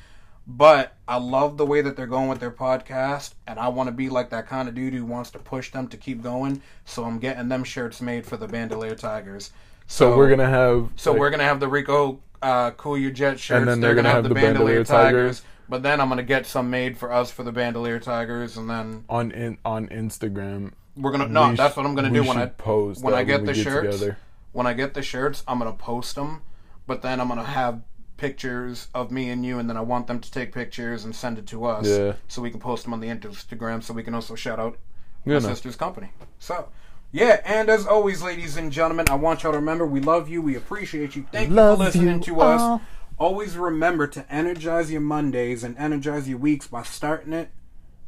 [0.52, 3.91] But I love the way that they're going with their podcast, and I want to
[3.91, 6.64] be like that kind of dude who wants to push them to keep going.
[6.86, 9.52] So I'm getting them shirts made for the Bandolier Tigers.
[9.86, 10.89] So, we're gonna have.
[10.95, 13.60] So like, we're gonna have the Rico uh, Cool Your Jet shirts.
[13.60, 15.43] And then they're gonna have the Bandolier Tigers.
[15.70, 19.06] But then I'm gonna get some made for us for the Bandolier Tigers, and then
[19.08, 20.72] on in on Instagram.
[20.97, 21.50] we're gonna no.
[21.50, 23.64] we That's what I'm gonna do when I post when I get we the get
[23.64, 23.97] shirts.
[24.00, 24.18] together.
[24.52, 26.41] When I get the shirts, I'm gonna post them.
[26.88, 27.82] But then I'm gonna have
[28.20, 31.39] pictures of me and you, and then I want them to take pictures and send
[31.39, 32.13] it to us, Yeah.
[32.28, 34.78] so we can post them on the Instagram, so we can also shout out
[35.26, 35.39] my know.
[35.39, 36.11] sister's company.
[36.39, 36.70] So.
[37.11, 40.43] Yeah, and as always, ladies and gentlemen, I want y'all to remember we love you,
[40.43, 41.26] we appreciate you.
[41.32, 42.82] Thank Love you for listening you to us.
[43.17, 47.49] Always remember to energize your Mondays and energize your weeks by starting it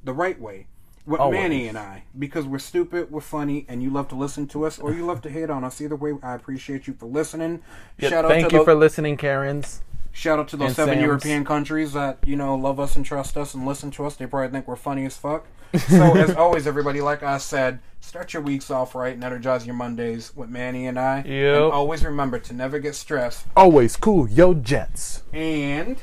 [0.03, 0.67] the right way.
[1.03, 1.39] With Always.
[1.39, 4.77] Manny and I, because we're stupid, we're funny, and you love to listen to us,
[4.77, 5.81] or you love to hate on us.
[5.81, 7.63] Either way, I appreciate you for listening.
[7.99, 9.81] shout out Thank to you the, for listening, Karens.
[10.11, 11.05] Shout out to those and seven Sams.
[11.05, 14.15] European countries that you know love us and trust us and listen to us.
[14.15, 15.45] They probably think we're funny as fuck.
[15.77, 19.75] So as always, everybody, like I said, start your weeks off right and energize your
[19.75, 21.23] Mondays with Manny and I.
[21.25, 21.55] Yep.
[21.55, 23.45] And always remember to never get stressed.
[23.55, 25.23] Always cool, yo Jets.
[25.33, 25.97] And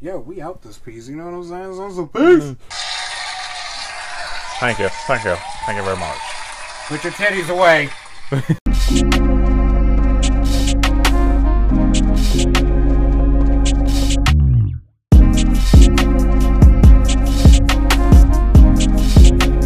[0.00, 1.08] yo, we out this piece.
[1.08, 1.74] You know what I'm saying?
[1.74, 2.38] So, so mm-hmm.
[2.38, 2.56] peace.
[4.60, 6.18] Thank you, thank you, thank you very much.
[6.86, 7.88] Put your teddies away.